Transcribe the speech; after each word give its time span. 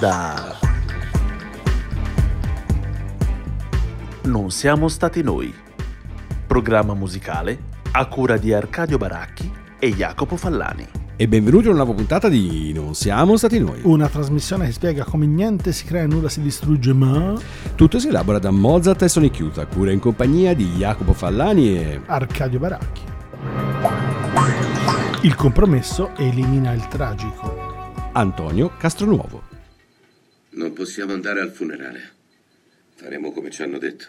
Onda. 0.00 0.56
Non 4.22 4.50
siamo 4.50 4.88
stati 4.88 5.22
noi. 5.22 5.52
Programma 6.46 6.94
musicale 6.94 7.68
a 7.92 8.06
cura 8.06 8.38
di 8.38 8.50
Arcadio 8.54 8.96
Baracchi 8.96 9.52
e 9.78 9.92
Jacopo 9.92 10.38
Fallani. 10.38 10.88
E 11.16 11.28
benvenuti 11.28 11.66
a 11.66 11.72
una 11.72 11.82
nuova 11.82 11.92
puntata 11.92 12.30
di 12.30 12.72
Non 12.72 12.94
siamo 12.94 13.36
stati 13.36 13.58
noi. 13.58 13.80
Una 13.82 14.08
trasmissione 14.08 14.64
che 14.64 14.72
spiega 14.72 15.04
come 15.04 15.26
niente 15.26 15.70
si 15.70 15.84
crea 15.84 16.04
e 16.04 16.06
nulla 16.06 16.30
si 16.30 16.40
distrugge, 16.40 16.94
ma 16.94 17.34
Tutto 17.74 17.98
si 17.98 18.08
elabora 18.08 18.38
da 18.38 18.50
Mozart 18.50 19.02
e 19.02 19.08
Sonic 19.08 19.38
Youth, 19.38 19.58
a 19.58 19.66
cura 19.66 19.92
in 19.92 19.98
compagnia 19.98 20.54
di 20.54 20.64
Jacopo 20.76 21.12
Fallani 21.12 21.76
e... 21.76 22.00
Arcadio 22.06 22.58
Baracchi. 22.58 23.02
Il 25.22 25.34
compromesso 25.34 26.12
elimina 26.16 26.72
il 26.72 26.88
tragico. 26.88 27.68
Antonio 28.12 28.72
Castronuovo. 28.78 29.49
Possiamo 30.90 31.12
andare 31.12 31.40
al 31.40 31.52
funerale. 31.52 32.10
Faremo 32.96 33.30
come 33.30 33.48
ci 33.50 33.62
hanno 33.62 33.78
detto. 33.78 34.06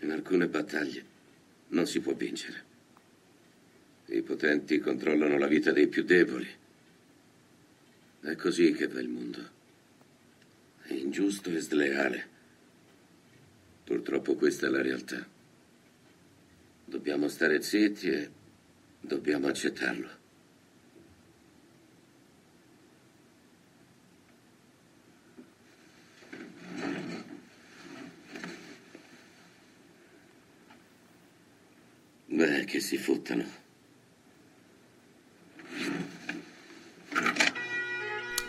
In 0.00 0.10
alcune 0.10 0.48
battaglie 0.48 1.04
non 1.68 1.86
si 1.86 2.00
può 2.00 2.14
vincere. 2.14 2.64
I 4.06 4.22
potenti 4.22 4.80
controllano 4.80 5.38
la 5.38 5.46
vita 5.46 5.70
dei 5.70 5.86
più 5.86 6.02
deboli. 6.02 6.48
È 8.22 8.34
così 8.34 8.72
che 8.72 8.88
va 8.88 8.98
il 8.98 9.06
mondo. 9.06 9.50
È 10.82 10.94
ingiusto 10.94 11.50
e 11.50 11.60
sleale. 11.60 12.28
Purtroppo 13.84 14.34
questa 14.34 14.66
è 14.66 14.70
la 14.70 14.82
realtà. 14.82 15.24
Dobbiamo 16.84 17.28
stare 17.28 17.62
zitti 17.62 18.08
e 18.08 18.30
dobbiamo 19.00 19.46
accettarlo. 19.46 20.19
Beh, 32.40 32.64
che 32.64 32.80
si 32.80 32.96
fottano. 32.96 33.44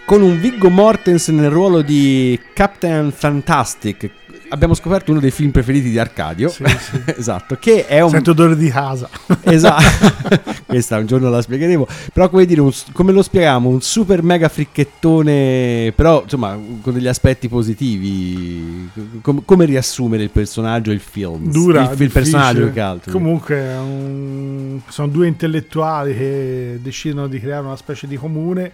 Con 0.05 0.21
un 0.21 0.39
Viggo 0.39 0.69
Mortensen 0.69 1.35
nel 1.35 1.49
ruolo 1.49 1.81
di 1.81 2.39
Captain 2.53 3.11
Fantastic, 3.11 4.09
abbiamo 4.51 4.73
scoperto 4.73 5.11
uno 5.11 5.19
dei 5.19 5.31
film 5.31 5.51
preferiti 5.51 5.89
di 5.89 5.97
Arcadio. 5.97 6.49
Sì, 6.49 6.63
sì. 6.65 7.01
esatto, 7.17 7.57
che 7.59 7.87
è 7.87 8.01
un... 8.01 8.09
Sento 8.09 8.31
odore 8.31 8.55
di 8.55 8.69
casa. 8.69 9.09
Esatto, 9.43 9.83
questa 10.67 10.97
un 10.97 11.05
giorno 11.07 11.29
la 11.29 11.41
spiegheremo. 11.41 11.87
Però 12.13 12.29
come 12.29 12.45
dire, 12.45 12.61
un- 12.61 12.71
come 12.93 13.11
lo 13.11 13.21
spieghiamo? 13.21 13.67
Un 13.69 13.81
super 13.81 14.21
mega 14.23 14.47
fricchettone, 14.49 15.91
però 15.95 16.21
insomma 16.23 16.57
con 16.81 16.93
degli 16.93 17.07
aspetti 17.07 17.47
positivi. 17.49 18.89
Com- 19.21 19.43
come 19.43 19.65
riassumere 19.65 20.23
il 20.23 20.29
personaggio 20.29 20.91
e 20.91 20.93
il 20.93 20.99
film? 20.99 21.51
Dura, 21.51 21.91
il, 21.91 22.01
il 22.01 22.11
personaggio 22.11 22.63
più 22.63 22.73
che 22.73 22.79
altro. 22.79 23.11
Comunque 23.11 23.73
un- 23.75 24.79
sono 24.87 25.07
due 25.07 25.27
intellettuali 25.27 26.15
che 26.15 26.79
decidono 26.81 27.27
di 27.27 27.39
creare 27.39 27.65
una 27.65 27.75
specie 27.77 28.07
di 28.07 28.15
comune 28.15 28.71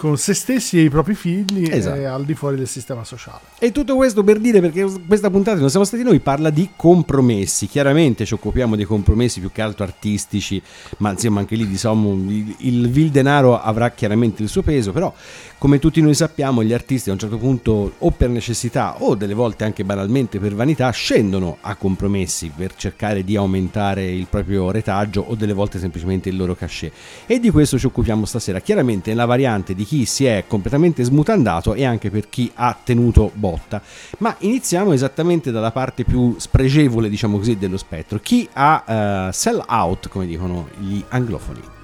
con 0.00 0.16
se 0.16 0.32
stessi 0.32 0.78
e 0.78 0.84
i 0.84 0.88
propri 0.88 1.12
figli 1.14 1.68
Esatto. 1.70 1.96
e 1.98 2.06
al 2.06 2.24
di 2.24 2.32
fuori 2.32 2.56
del 2.56 2.66
sistema 2.66 3.04
sociale. 3.04 3.40
E 3.58 3.70
tutto 3.70 3.96
questo 3.96 4.24
per 4.24 4.38
dire 4.38 4.58
perché 4.62 4.86
questa 5.06 5.28
puntata 5.28 5.60
non 5.60 5.68
siamo 5.68 5.84
stati 5.84 6.02
noi 6.02 6.20
parla 6.20 6.48
di 6.48 6.70
compromessi. 6.74 7.66
Chiaramente 7.66 8.24
ci 8.24 8.32
occupiamo 8.32 8.76
dei 8.76 8.86
compromessi 8.86 9.40
più 9.40 9.52
che 9.52 9.60
altro 9.60 9.84
artistici, 9.84 10.62
ma 10.98 11.10
insomma 11.10 11.40
anche 11.40 11.54
lì 11.54 11.68
diciamo 11.68 12.14
il, 12.14 12.54
il 12.60 12.88
vil 12.88 13.10
denaro 13.10 13.60
avrà 13.60 13.90
chiaramente 13.90 14.42
il 14.42 14.48
suo 14.48 14.62
peso, 14.62 14.90
però 14.90 15.12
come 15.60 15.78
tutti 15.78 16.00
noi 16.00 16.14
sappiamo 16.14 16.64
gli 16.64 16.72
artisti 16.72 17.10
a 17.10 17.12
un 17.12 17.18
certo 17.18 17.36
punto 17.36 17.92
o 17.98 18.10
per 18.12 18.30
necessità 18.30 18.94
o 19.00 19.14
delle 19.14 19.34
volte 19.34 19.64
anche 19.64 19.84
banalmente 19.84 20.38
per 20.38 20.54
vanità 20.54 20.88
scendono 20.88 21.58
a 21.60 21.74
compromessi 21.74 22.50
per 22.56 22.74
cercare 22.74 23.22
di 23.24 23.36
aumentare 23.36 24.10
il 24.10 24.26
proprio 24.26 24.70
retaggio 24.70 25.20
o 25.20 25.34
delle 25.34 25.52
volte 25.52 25.78
semplicemente 25.78 26.30
il 26.30 26.38
loro 26.38 26.54
cachet. 26.54 26.90
E 27.26 27.38
di 27.40 27.50
questo 27.50 27.78
ci 27.78 27.84
occupiamo 27.84 28.24
stasera, 28.24 28.60
chiaramente 28.60 29.10
nella 29.10 29.26
variante 29.26 29.74
di 29.74 29.84
chi 29.84 30.06
si 30.06 30.24
è 30.24 30.44
completamente 30.46 31.02
smutandato 31.02 31.74
e 31.74 31.84
anche 31.84 32.08
per 32.10 32.30
chi 32.30 32.50
ha 32.54 32.74
tenuto 32.82 33.30
botta. 33.34 33.82
Ma 34.20 34.34
iniziamo 34.38 34.94
esattamente 34.94 35.50
dalla 35.50 35.72
parte 35.72 36.04
più 36.04 36.36
spregevole, 36.38 37.10
diciamo 37.10 37.36
così, 37.36 37.58
dello 37.58 37.76
spettro. 37.76 38.18
Chi 38.18 38.48
ha 38.54 39.28
eh, 39.28 39.32
sell 39.34 39.62
out, 39.68 40.08
come 40.08 40.24
dicono 40.24 40.70
gli 40.78 41.04
anglofoni. 41.10 41.79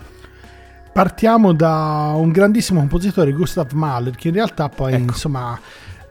Partiamo 0.96 1.52
da 1.52 2.14
un 2.16 2.30
grandissimo 2.30 2.78
compositore, 2.78 3.30
Gustav 3.32 3.70
Mahler, 3.72 4.16
che 4.16 4.28
in 4.28 4.34
realtà 4.34 4.70
poi 4.70 4.94
Ecco. 4.94 5.02
insomma 5.02 5.60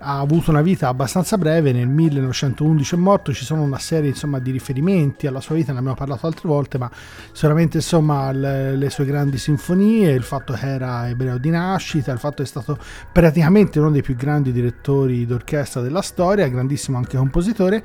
ha 0.07 0.19
avuto 0.19 0.51
una 0.51 0.61
vita 0.61 0.87
abbastanza 0.87 1.35
breve, 1.35 1.71
nel 1.71 1.87
1911 1.87 2.95
è 2.95 2.97
morto, 2.97 3.33
ci 3.33 3.43
sono 3.43 3.63
una 3.63 3.79
serie 3.79 4.09
insomma, 4.09 4.37
di 4.37 4.51
riferimenti 4.51 5.25
alla 5.25 5.41
sua 5.41 5.55
vita, 5.55 5.71
ne 5.71 5.79
abbiamo 5.79 5.95
parlato 5.95 6.27
altre 6.27 6.47
volte, 6.47 6.77
ma 6.77 6.89
sicuramente 7.31 7.77
insomma 7.77 8.31
le, 8.31 8.75
le 8.75 8.89
sue 8.91 9.05
grandi 9.05 9.39
sinfonie, 9.39 10.11
il 10.11 10.21
fatto 10.21 10.53
che 10.53 10.67
era 10.67 11.09
ebreo 11.09 11.39
di 11.39 11.49
nascita, 11.49 12.11
il 12.11 12.19
fatto 12.19 12.35
che 12.37 12.43
è 12.43 12.45
stato 12.45 12.77
praticamente 13.11 13.79
uno 13.79 13.89
dei 13.89 14.03
più 14.03 14.15
grandi 14.15 14.51
direttori 14.51 15.25
d'orchestra 15.25 15.81
della 15.81 16.03
storia, 16.03 16.47
grandissimo 16.47 16.97
anche 16.97 17.17
compositore. 17.17 17.83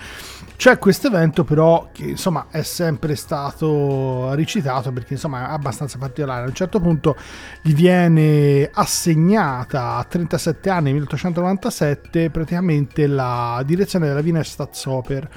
C'è 0.56 0.78
questo 0.78 1.06
evento 1.06 1.42
però 1.44 1.88
che 1.90 2.04
insomma 2.04 2.48
è 2.50 2.60
sempre 2.60 3.16
stato 3.16 4.34
recitato 4.34 4.92
perché 4.92 5.14
insomma 5.14 5.48
è 5.48 5.52
abbastanza 5.52 5.96
particolare. 5.96 6.44
A 6.44 6.48
un 6.48 6.54
certo 6.54 6.80
punto 6.80 7.16
gli 7.62 7.72
viene 7.72 8.68
assegnata 8.70 9.94
a 9.94 10.04
37 10.04 10.68
anni, 10.68 10.92
nel 10.92 10.94
1897, 10.94 12.09
praticamente 12.10 13.06
la 13.06 13.62
direzione 13.64 14.08
della 14.08 14.20
Wiener 14.20 14.44
Staatsoper 14.44 15.28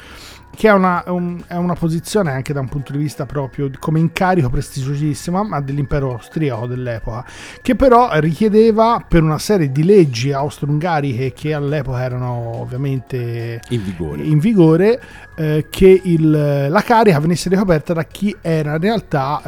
che 0.56 0.68
è 0.68 0.72
una, 0.72 1.04
un- 1.08 1.42
è 1.48 1.56
una 1.56 1.74
posizione 1.74 2.32
anche 2.32 2.54
da 2.54 2.60
un 2.60 2.70
punto 2.70 2.92
di 2.92 2.98
vista 3.00 3.26
proprio 3.26 3.70
come 3.80 4.00
incarico 4.00 4.50
prestigiosissima, 4.50 5.44
ma 5.44 5.60
dell'impero 5.62 6.12
austriaco 6.12 6.68
dell'epoca, 6.68 7.26
che 7.62 7.76
però 7.76 8.10
richiedeva 8.20 9.04
per 9.08 9.24
una 9.24 9.40
serie 9.40 9.72
di 9.72 9.84
leggi 9.84 10.32
austro-ungariche 10.32 11.34
che 11.34 11.54
all'epoca 11.54 12.02
erano 12.04 12.60
ovviamente 12.62 13.62
In 13.70 13.84
vigore. 13.84 14.24
in 14.24 14.38
vigore 14.40 15.02
eh, 15.36 15.66
che 15.70 16.02
il- 16.04 16.68
la 16.70 16.82
carica 16.82 17.20
venisse 17.20 17.50
ricoperta 17.50 17.94
da 17.94 18.04
chi 18.04 18.36
era 18.42 18.74
in 18.74 18.80
realtà 18.80 19.42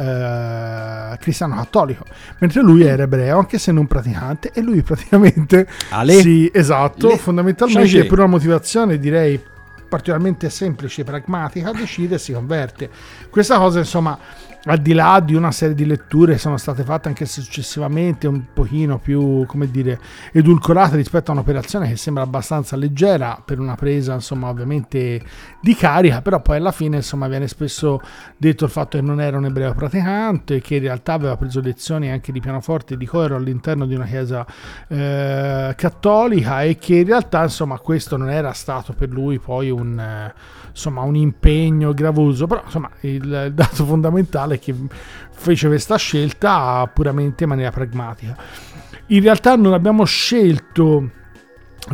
eh, 1.14 1.18
cristiano 1.18 1.54
cattolico, 1.54 2.04
mentre 2.38 2.62
lui 2.62 2.82
era 2.82 3.04
ebreo, 3.04 3.38
anche 3.38 3.58
se 3.58 3.70
non 3.72 3.86
praticante, 3.86 4.50
e 4.52 4.60
lui 4.60 4.82
praticamente 4.82 5.66
Ale? 5.90 6.14
sì, 6.14 6.50
esatto, 6.52 7.08
Le- 7.08 7.16
fondamentalmente 7.18 7.88
Changé. 7.88 8.06
per 8.08 8.18
una 8.18 8.26
motivazione 8.28 8.98
direi 8.98 9.40
particolarmente 9.88 10.50
semplice 10.50 11.00
e 11.00 11.04
pragmatica 11.04 11.72
decide 11.72 12.16
e 12.16 12.18
si 12.18 12.32
converte. 12.32 12.90
Questa 13.30 13.58
cosa 13.58 13.78
insomma 13.78 14.18
al 14.66 14.78
di 14.78 14.92
là 14.92 15.20
di 15.24 15.34
una 15.34 15.52
serie 15.52 15.74
di 15.74 15.86
letture 15.86 16.34
che 16.34 16.38
sono 16.38 16.56
state 16.56 16.82
fatte 16.82 17.08
anche 17.08 17.24
successivamente 17.24 18.26
un 18.26 18.44
pochino 18.52 18.98
più 18.98 19.44
come 19.46 19.70
dire 19.70 19.98
edulcorate 20.32 20.96
rispetto 20.96 21.30
a 21.30 21.34
un'operazione 21.34 21.88
che 21.88 21.96
sembra 21.96 22.22
abbastanza 22.22 22.76
leggera 22.76 23.40
per 23.44 23.58
una 23.58 23.74
presa 23.74 24.14
insomma 24.14 24.48
ovviamente 24.48 25.22
di 25.60 25.74
carica 25.74 26.20
però 26.20 26.40
poi 26.40 26.56
alla 26.56 26.72
fine 26.72 26.96
insomma 26.96 27.28
viene 27.28 27.48
spesso 27.48 28.00
detto 28.36 28.64
il 28.64 28.70
fatto 28.70 28.98
che 28.98 29.04
non 29.04 29.20
era 29.20 29.36
un 29.36 29.44
ebreo 29.46 29.72
praticante 29.72 30.60
che 30.60 30.76
in 30.76 30.82
realtà 30.82 31.14
aveva 31.14 31.36
preso 31.36 31.60
lezioni 31.60 32.10
anche 32.10 32.32
di 32.32 32.40
pianoforte 32.40 32.94
e 32.94 32.96
di 32.96 33.06
coro 33.06 33.36
all'interno 33.36 33.86
di 33.86 33.94
una 33.94 34.04
chiesa 34.04 34.44
eh, 34.88 35.74
cattolica 35.76 36.62
e 36.62 36.76
che 36.76 36.96
in 36.96 37.06
realtà 37.06 37.42
insomma 37.44 37.78
questo 37.78 38.16
non 38.16 38.30
era 38.30 38.52
stato 38.52 38.92
per 38.92 39.10
lui 39.10 39.38
poi 39.38 39.70
un, 39.70 40.32
insomma, 40.68 41.00
un 41.02 41.16
impegno 41.16 41.92
gravoso. 41.92 42.46
Però 42.46 42.62
insomma 42.64 42.90
il, 43.00 43.44
il 43.46 43.52
dato 43.54 43.84
fondamentale 43.84 44.55
è 44.56 44.58
che 44.58 44.74
fece 45.30 45.68
questa 45.68 45.96
scelta 45.96 46.88
puramente 46.92 47.44
in 47.44 47.50
maniera 47.50 47.70
pragmatica. 47.70 48.36
In 49.06 49.22
realtà 49.22 49.56
non 49.56 49.72
abbiamo 49.72 50.04
scelto 50.04 51.10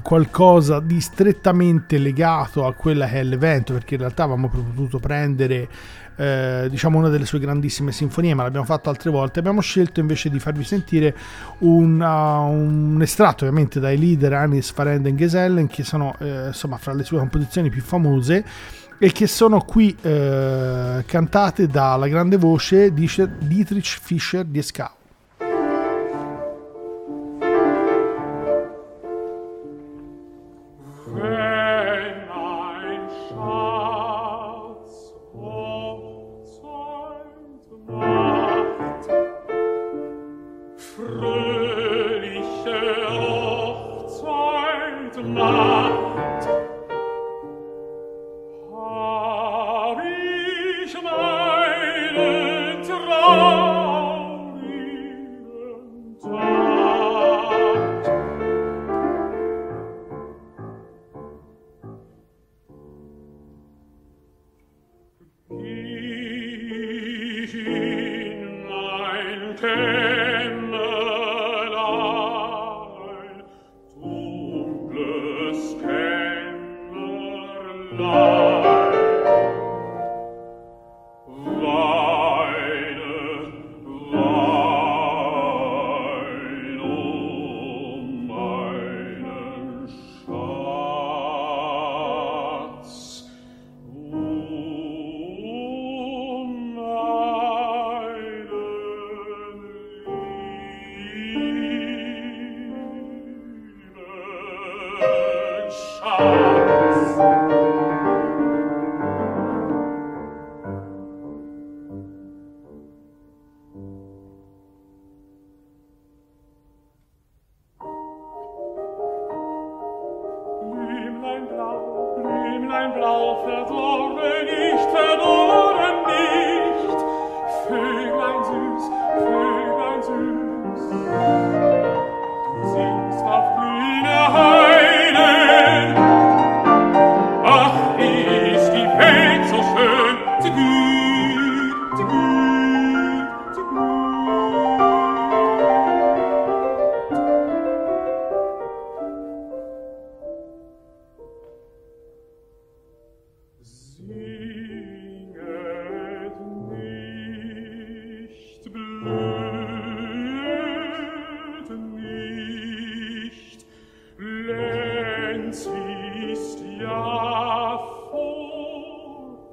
qualcosa 0.01 0.81
di 0.81 1.01
strettamente 1.01 1.99
legato 1.99 2.65
a 2.65 2.73
quella 2.73 3.07
che 3.07 3.21
è 3.21 3.23
l'evento 3.23 3.75
perché 3.75 3.95
in 3.95 4.01
realtà 4.01 4.23
avevamo 4.23 4.49
potuto 4.49 4.99
prendere 4.99 5.69
eh, 6.17 6.67
diciamo 6.71 6.99
una 6.99 7.09
delle 7.09 7.27
sue 7.27 7.39
grandissime 7.39 7.93
sinfonie 7.93 8.35
ma 8.35 8.43
l'abbiamo 8.43 8.65
fatto 8.65 8.89
altre 8.89 9.11
volte. 9.11 9.41
Abbiamo 9.41 9.61
scelto 9.61 10.01
invece 10.01 10.31
di 10.31 10.39
farvi 10.39 10.65
sentire 10.65 11.15
un, 11.59 12.01
uh, 12.01 12.51
un 12.51 13.03
estratto 13.03 13.45
ovviamente 13.45 13.81
dai 13.81 13.99
leader 13.99 14.33
Anis 14.33 14.73
Farenden 14.73 15.17
Gesellen 15.17 15.67
che 15.67 15.85
sono 15.85 16.15
eh, 16.19 16.47
insomma 16.47 16.79
fra 16.79 16.95
le 16.95 17.05
sue 17.05 17.19
composizioni 17.19 17.69
più 17.69 17.83
famose 17.83 18.45
e 19.03 19.11
che 19.11 19.27
sono 19.27 19.59
qui 19.63 19.97
eh, 20.01 21.03
cantate 21.05 21.67
dalla 21.67 22.07
grande 22.07 22.37
voce 22.37 22.95
di 22.95 23.11
Dietrich 23.41 23.99
Fischer 24.01 24.45
di 24.45 24.61
Escau 24.61 24.91
Wenn 41.05 41.42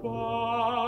Bye. 0.04 0.79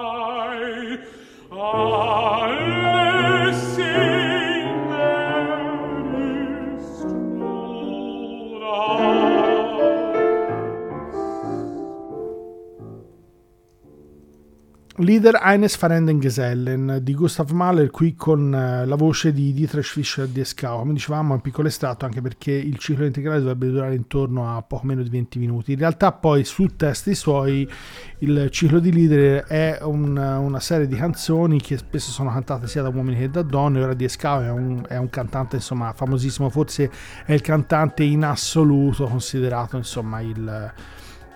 Leader 15.11 15.41
eines 15.41 15.75
Verenden 15.75 16.21
Gesellen 16.21 16.99
di 17.01 17.13
Gustav 17.13 17.51
Mahler 17.51 17.89
qui 17.89 18.15
con 18.15 18.55
eh, 18.55 18.85
la 18.85 18.95
voce 18.95 19.33
di 19.33 19.51
Dietrich 19.51 19.83
Fischer 19.87 20.25
di 20.25 20.39
Escao 20.39 20.77
come 20.77 20.93
dicevamo 20.93 21.31
è 21.31 21.35
un 21.35 21.41
piccolo 21.41 21.67
estratto 21.67 22.05
anche 22.05 22.21
perché 22.21 22.53
il 22.53 22.77
ciclo 22.77 23.03
integrale 23.03 23.39
dovrebbe 23.39 23.67
durare 23.67 23.93
intorno 23.93 24.55
a 24.55 24.61
poco 24.61 24.85
meno 24.85 25.03
di 25.03 25.09
20 25.09 25.37
minuti. 25.37 25.73
In 25.73 25.79
realtà 25.79 26.13
poi 26.13 26.45
sul 26.45 26.77
testi 26.77 27.13
suoi 27.13 27.69
il 28.19 28.47
ciclo 28.51 28.79
di 28.79 28.93
Leader 28.93 29.43
è 29.43 29.79
un- 29.81 30.15
una 30.15 30.61
serie 30.61 30.87
di 30.87 30.95
canzoni 30.95 31.59
che 31.59 31.75
spesso 31.75 32.09
sono 32.09 32.31
cantate 32.31 32.67
sia 32.67 32.81
da 32.81 32.87
uomini 32.87 33.17
che 33.17 33.29
da 33.29 33.41
donne. 33.41 33.83
Ora 33.83 33.93
di 33.93 34.05
Escao 34.05 34.39
è 34.39 34.93
è 34.93 34.95
un 34.95 35.09
cantante 35.09 35.57
insomma 35.57 35.91
famosissimo 35.91 36.49
forse 36.49 36.89
è 37.25 37.33
il 37.33 37.41
cantante 37.41 38.03
in 38.03 38.23
assoluto 38.23 39.03
considerato 39.07 39.75
insomma 39.75 40.21
il 40.21 40.73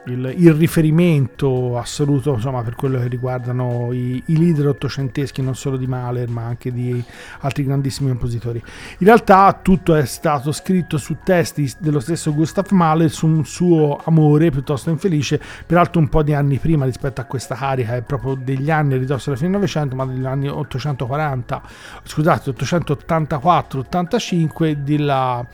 il, 0.08 0.34
il 0.38 0.54
riferimento 0.54 1.78
assoluto 1.78 2.34
insomma, 2.34 2.62
per 2.62 2.76
quello 2.76 3.00
che 3.00 3.08
riguardano 3.08 3.92
i, 3.92 4.22
i 4.28 4.38
leader 4.38 4.68
ottocenteschi 4.68 5.42
non 5.42 5.56
solo 5.56 5.78
di 5.78 5.88
Mahler 5.88 6.30
ma 6.30 6.44
anche 6.44 6.72
di 6.72 7.04
altri 7.40 7.64
grandissimi 7.64 8.10
compositori. 8.10 8.62
In 9.00 9.06
realtà 9.06 9.60
tutto 9.62 9.96
è 9.96 10.06
stato 10.06 10.52
scritto 10.52 10.98
su 10.98 11.18
testi 11.24 11.72
dello 11.80 12.00
stesso 12.00 12.34
Gustav 12.34 12.70
Mahler 12.72 13.10
su 13.10 13.28
un 13.28 13.46
suo 13.46 14.00
amore 14.04 14.52
piuttosto 14.52 14.90
infelice 14.90 15.40
peraltro 15.66 16.00
un 16.00 16.10
po' 16.10 16.24
di 16.24 16.34
anni 16.34 16.58
prima 16.58 16.86
rispetto 16.86 17.22
a 17.22 17.26
questa 17.26 17.56
carica 17.56 17.96
è 17.96 18.02
proprio 18.02 18.36
degli 18.36 18.70
anni 18.70 18.96
a 18.96 18.98
ridosso 18.98 19.26
della 19.26 19.38
fine 19.38 19.52
del 19.52 19.60
Novecento 19.60 19.96
ma 19.96 20.06
degli 20.06 20.26
anni 20.26 20.48
840 20.48 21.62
scusate 22.04 22.52
884-85 22.52 24.72
della 24.74 25.46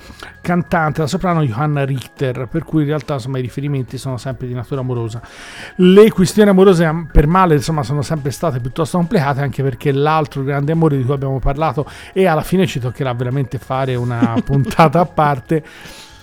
cantante 0.41 1.01
la 1.01 1.07
soprano 1.07 1.43
Johanna 1.43 1.85
Richter 1.85 2.47
per 2.49 2.63
cui 2.63 2.81
in 2.81 2.87
realtà 2.87 3.13
insomma 3.13 3.37
i 3.37 3.41
riferimenti 3.41 3.97
sono 3.97 4.17
sempre 4.17 4.40
di 4.47 4.53
natura 4.53 4.81
amorosa 4.81 5.21
le 5.75 6.09
questioni 6.11 6.49
amorose 6.49 6.85
am- 6.85 7.07
per 7.11 7.27
Mahler 7.27 7.57
insomma 7.57 7.83
sono 7.83 8.01
sempre 8.01 8.31
state 8.31 8.59
piuttosto 8.59 8.97
complicate 8.97 9.41
anche 9.41 9.63
perché 9.63 9.91
l'altro 9.91 10.43
grande 10.43 10.71
amore 10.71 10.97
di 10.97 11.03
cui 11.03 11.13
abbiamo 11.13 11.39
parlato 11.39 11.85
e 12.13 12.25
alla 12.27 12.41
fine 12.41 12.65
ci 12.67 12.79
toccherà 12.79 13.13
veramente 13.13 13.57
fare 13.57 13.95
una 13.95 14.35
puntata 14.43 14.99
a 14.99 15.05
parte 15.05 15.63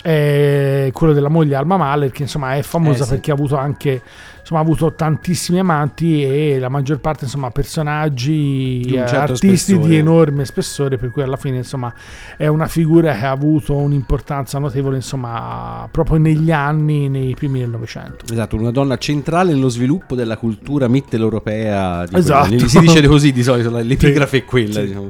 è 0.01 0.91
quello 0.93 1.13
della 1.13 1.29
moglie 1.29 1.57
Alma 1.57 1.77
Mahler 1.77 2.11
che 2.11 2.23
insomma 2.23 2.55
è 2.55 2.63
famosa 2.63 3.03
Eh, 3.03 3.05
sì. 3.05 3.11
perché 3.11 3.31
ha 3.31 3.35
avuto 3.35 3.57
anche 3.57 4.01
insomma 4.49 4.61
ha 4.61 4.65
avuto 4.65 4.95
tantissimi 4.95 5.59
amanti 5.59 6.23
e 6.25 6.59
la 6.59 6.71
maggior 6.71 7.01
parte 7.01 7.25
insomma 7.25 7.51
personaggi 7.51 8.81
Di 8.83 8.95
eh, 8.95 9.07
certo 9.07 9.33
artisti 9.33 9.73
spessore. 9.75 9.89
di 9.89 9.97
enorme 9.97 10.45
spessore 10.47 10.97
per 10.97 11.11
cui 11.11 11.21
alla 11.23 11.37
fine 11.37 11.59
insomma 11.59 11.93
è 12.35 12.47
una 12.47 12.67
figura 12.67 13.13
che 13.15 13.27
ha 13.27 13.31
avuto 13.31 13.75
un'importanza 13.77 14.59
notevole 14.59 14.97
insomma 14.97 15.87
proprio 15.91 16.17
negli 16.17 16.51
anni 16.51 17.11
nei 17.11 17.35
primi 17.35 17.61
del 17.61 17.69
Novecento 17.69 18.25
Esatto, 18.33 18.57
una 18.57 18.71
donna 18.71 18.97
centrale 18.97 19.53
nello 19.53 19.69
sviluppo 19.69 20.15
della 20.15 20.37
cultura 20.37 20.89
mitteleuropea. 20.89 22.07
Di 22.07 22.17
Esatto. 22.17 22.69
Si 22.69 22.79
dice 22.81 23.07
così 23.07 23.33
di 23.33 23.43
solito, 23.43 23.71
l'epigrafe 23.71 24.39
Sì. 24.39 24.43
è 24.43 24.45
quella. 24.45 24.73
Sì. 24.81 24.87
diciamo. 24.87 25.09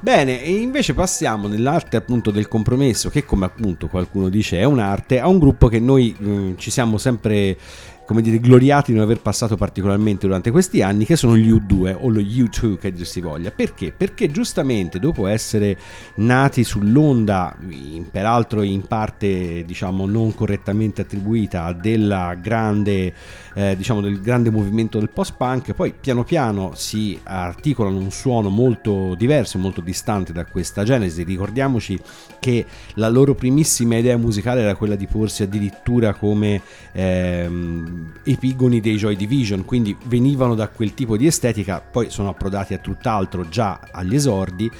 Bene, 0.00 0.42
e 0.42 0.50
invece 0.52 0.94
passiamo 0.94 1.46
nell'arte 1.48 1.96
appunto 1.96 2.30
del 2.30 2.48
compromesso, 2.48 3.10
che 3.10 3.24
come 3.24 3.44
appunto 3.46 3.86
qualcuno 3.88 4.28
dice 4.28 4.58
è 4.58 4.64
un'arte, 4.64 5.20
a 5.20 5.28
un 5.28 5.38
gruppo 5.38 5.68
che 5.68 5.78
noi 5.80 6.14
mm, 6.20 6.52
ci 6.56 6.70
siamo 6.70 6.98
sempre 6.98 7.56
come 8.04 8.20
dire, 8.20 8.38
gloriati 8.38 8.92
di 8.92 8.98
non 8.98 9.06
aver 9.06 9.20
passato 9.20 9.56
particolarmente 9.56 10.26
durante 10.26 10.50
questi 10.50 10.82
anni, 10.82 11.04
che 11.04 11.16
sono 11.16 11.36
gli 11.36 11.50
U2 11.50 11.96
o 11.98 12.08
lo 12.08 12.20
U2 12.20 12.76
che 12.76 12.92
dir 12.92 13.06
si 13.06 13.20
voglia. 13.20 13.50
Perché? 13.50 13.92
Perché 13.92 14.30
giustamente 14.30 14.98
dopo 14.98 15.26
essere 15.26 15.78
nati 16.16 16.64
sull'onda, 16.64 17.56
in- 17.68 18.10
peraltro 18.10 18.62
in 18.62 18.82
parte 18.82 19.64
diciamo 19.64 20.06
non 20.06 20.34
correttamente 20.34 21.02
attribuita, 21.02 21.72
della 21.72 22.34
grande, 22.34 23.14
eh, 23.54 23.74
diciamo, 23.76 24.00
del 24.00 24.20
grande 24.20 24.50
movimento 24.50 24.98
del 24.98 25.10
post-punk, 25.10 25.72
poi 25.72 25.94
piano 25.98 26.24
piano 26.24 26.72
si 26.74 27.18
articolano 27.22 27.98
un 27.98 28.10
suono 28.10 28.50
molto 28.50 29.14
diverso, 29.16 29.58
molto 29.58 29.80
distante 29.80 30.32
da 30.32 30.44
questa 30.44 30.84
genesi. 30.84 31.22
Ricordiamoci 31.22 31.98
che 32.38 32.66
la 32.94 33.08
loro 33.08 33.34
primissima 33.34 33.96
idea 33.96 34.16
musicale 34.16 34.60
era 34.60 34.74
quella 34.74 34.94
di 34.94 35.06
porsi 35.06 35.42
addirittura 35.42 36.14
come 36.14 36.60
ehm, 36.92 37.93
epigoni 38.24 38.80
dei 38.80 38.96
Joy 38.96 39.16
Division, 39.16 39.64
quindi 39.64 39.96
venivano 40.04 40.54
da 40.54 40.68
quel 40.68 40.94
tipo 40.94 41.16
di 41.16 41.26
estetica, 41.26 41.80
poi 41.80 42.10
sono 42.10 42.30
approdati 42.30 42.74
a 42.74 42.78
tutt'altro 42.78 43.48
già 43.48 43.80
agli 43.90 44.14
esordi. 44.14 44.70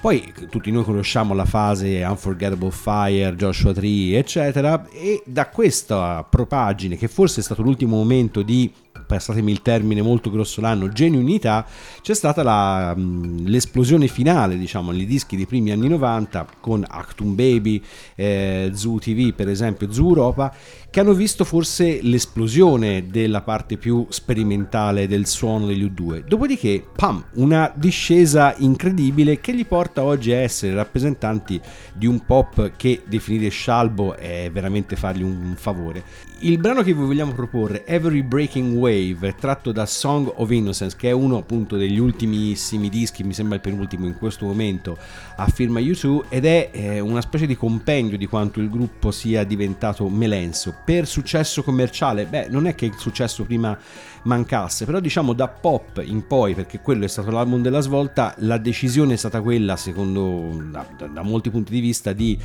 Poi 0.00 0.32
tutti 0.50 0.70
noi 0.70 0.84
conosciamo 0.84 1.34
la 1.34 1.44
fase 1.44 2.04
Unforgettable 2.04 2.70
Fire, 2.70 3.34
Joshua 3.36 3.72
Tree, 3.72 4.18
eccetera, 4.18 4.86
e 4.88 5.22
da 5.26 5.48
questa 5.48 6.26
propagine, 6.28 6.96
che 6.96 7.08
forse 7.08 7.40
è 7.40 7.42
stato 7.42 7.62
l'ultimo 7.62 7.96
momento 7.96 8.42
di 8.42 8.70
passatemi 9.06 9.50
il 9.50 9.62
termine 9.62 10.02
molto 10.02 10.30
grossolano, 10.30 10.88
genuinità, 10.88 11.66
c'è 12.00 12.14
stata 12.14 12.42
la, 12.42 12.94
l'esplosione 12.96 14.08
finale, 14.08 14.56
diciamo, 14.56 14.90
nei 14.90 15.06
dischi 15.06 15.36
dei 15.36 15.46
primi 15.46 15.70
anni 15.70 15.88
90 15.88 16.46
con 16.60 16.84
Actum 16.86 17.34
Baby, 17.34 17.82
eh, 18.14 18.70
Zoo 18.74 18.98
TV, 18.98 19.32
per 19.32 19.48
esempio, 19.48 19.92
Zoo 19.92 20.08
Europa, 20.08 20.54
che 20.94 21.00
hanno 21.00 21.12
visto 21.12 21.42
forse 21.42 21.98
l'esplosione 22.02 23.08
della 23.08 23.40
parte 23.40 23.76
più 23.76 24.06
sperimentale 24.10 25.08
del 25.08 25.26
suono 25.26 25.66
degli 25.66 25.84
U2. 25.84 26.22
Dopodiché, 26.24 26.86
pam, 26.94 27.20
una 27.32 27.72
discesa 27.74 28.54
incredibile 28.58 29.40
che 29.40 29.50
li 29.50 29.64
porta 29.64 30.04
oggi 30.04 30.30
a 30.30 30.36
essere 30.36 30.72
rappresentanti 30.72 31.60
di 31.92 32.06
un 32.06 32.24
pop 32.24 32.76
che 32.76 33.02
definire 33.08 33.48
scialbo 33.48 34.14
è 34.14 34.48
veramente 34.52 34.94
fargli 34.94 35.24
un 35.24 35.54
favore. 35.56 36.04
Il 36.40 36.58
brano 36.58 36.82
che 36.82 36.92
vi 36.92 37.02
vogliamo 37.02 37.32
proporre, 37.32 37.86
Every 37.86 38.22
Breaking 38.22 38.76
Wave, 38.76 39.34
tratto 39.34 39.72
da 39.72 39.86
Song 39.86 40.30
of 40.36 40.50
Innocence, 40.50 40.94
che 40.96 41.08
è 41.08 41.12
uno 41.12 41.38
appunto 41.38 41.76
degli 41.76 41.98
ultimissimi 41.98 42.88
dischi, 42.88 43.24
mi 43.24 43.32
sembra 43.32 43.56
il 43.56 43.62
penultimo 43.62 44.06
in 44.06 44.16
questo 44.16 44.44
momento, 44.44 44.96
a 45.36 45.46
firma 45.48 45.80
U2, 45.80 46.24
ed 46.28 46.44
è 46.44 46.70
eh, 46.72 47.00
una 47.00 47.20
specie 47.20 47.46
di 47.46 47.56
compendio 47.56 48.16
di 48.16 48.26
quanto 48.26 48.60
il 48.60 48.70
gruppo 48.70 49.10
sia 49.10 49.44
diventato 49.44 50.08
melenso. 50.08 50.74
Per 50.84 51.06
successo 51.06 51.62
commerciale, 51.62 52.26
beh, 52.26 52.48
non 52.48 52.66
è 52.66 52.74
che 52.74 52.86
il 52.86 52.94
successo 52.96 53.44
prima 53.44 53.76
mancasse, 54.22 54.84
però 54.84 55.00
diciamo 55.00 55.32
da 55.32 55.48
pop 55.48 56.02
in 56.04 56.26
poi, 56.26 56.54
perché 56.54 56.80
quello 56.80 57.04
è 57.04 57.08
stato 57.08 57.30
l'album 57.30 57.62
della 57.62 57.80
svolta, 57.80 58.34
la 58.38 58.58
decisione 58.58 59.14
è 59.14 59.16
stata 59.16 59.40
quella, 59.40 59.76
secondo 59.76 60.62
da, 60.70 60.86
da 61.08 61.22
molti 61.22 61.50
punti 61.50 61.72
di 61.72 61.80
vista, 61.80 62.12
di 62.12 62.38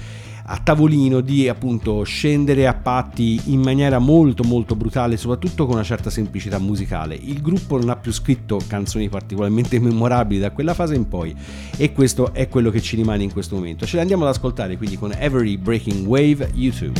a 0.52 0.58
tavolino 0.58 1.22
di 1.22 1.48
appunto 1.48 2.02
scendere 2.04 2.66
a 2.66 2.74
patti 2.74 3.40
in 3.46 3.62
maniera 3.62 4.00
molto 4.00 4.44
molto 4.44 4.76
brutale, 4.76 5.16
soprattutto 5.16 5.66
con 5.66 5.76
una 5.76 5.84
certa 5.84 6.10
semplicità 6.10 6.58
musicale. 6.58 7.14
Il 7.16 7.42
gruppo 7.42 7.78
non 7.78 7.90
ha 7.90 7.96
più 7.96 8.12
scritto 8.12 8.60
canzoni 8.68 9.10
particolarmente 9.10 9.78
memorabili 9.80 10.40
da 10.40 10.52
quella 10.52 10.74
fase 10.74 10.96
in 10.96 11.08
poi 11.08 11.36
e 11.78 11.92
questo 11.92 12.34
è 12.34 12.48
quello 12.48 12.72
che 12.72 12.82
ci 12.82 12.96
rimane 12.96 13.24
in 13.24 13.32
questo 13.32 13.56
momento. 13.56 13.86
Ce 13.86 13.96
le 13.96 14.02
andiamo 14.02 14.24
ad 14.24 14.30
ascoltare 14.30 14.76
quindi 14.78 14.98
con 14.98 15.12
Every 15.14 15.58
Breaking 15.58 16.06
Wave 16.06 16.50
YouTube. 16.54 17.00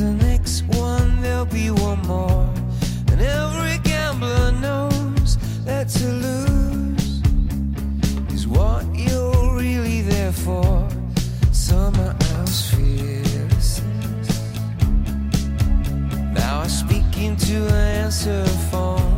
The 0.00 0.14
next 0.14 0.64
one 0.78 1.20
there'll 1.20 1.44
be 1.44 1.68
one 1.70 2.00
more. 2.06 2.49
looking 17.20 17.36
to 17.36 17.74
answer 17.74 18.44
for. 18.70 19.09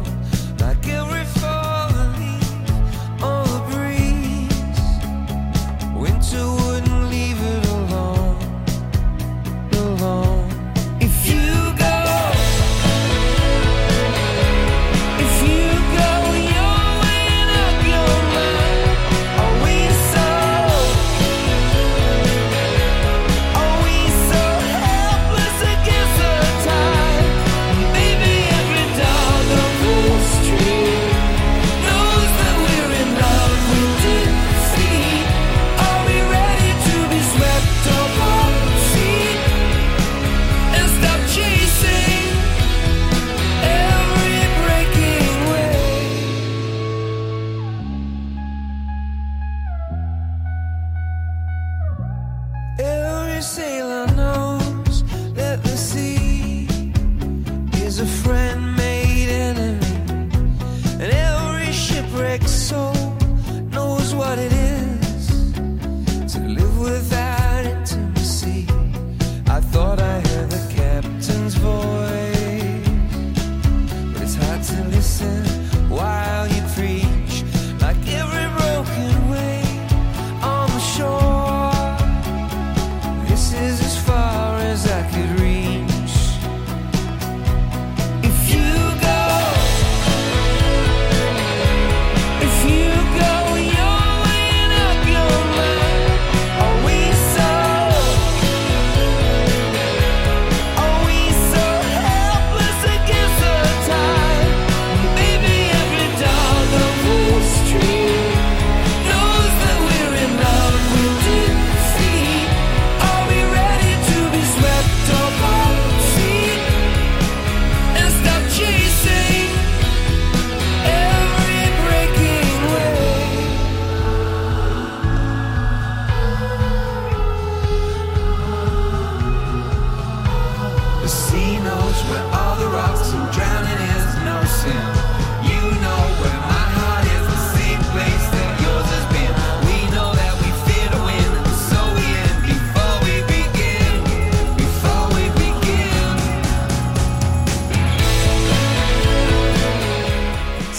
free. 76.75 77.02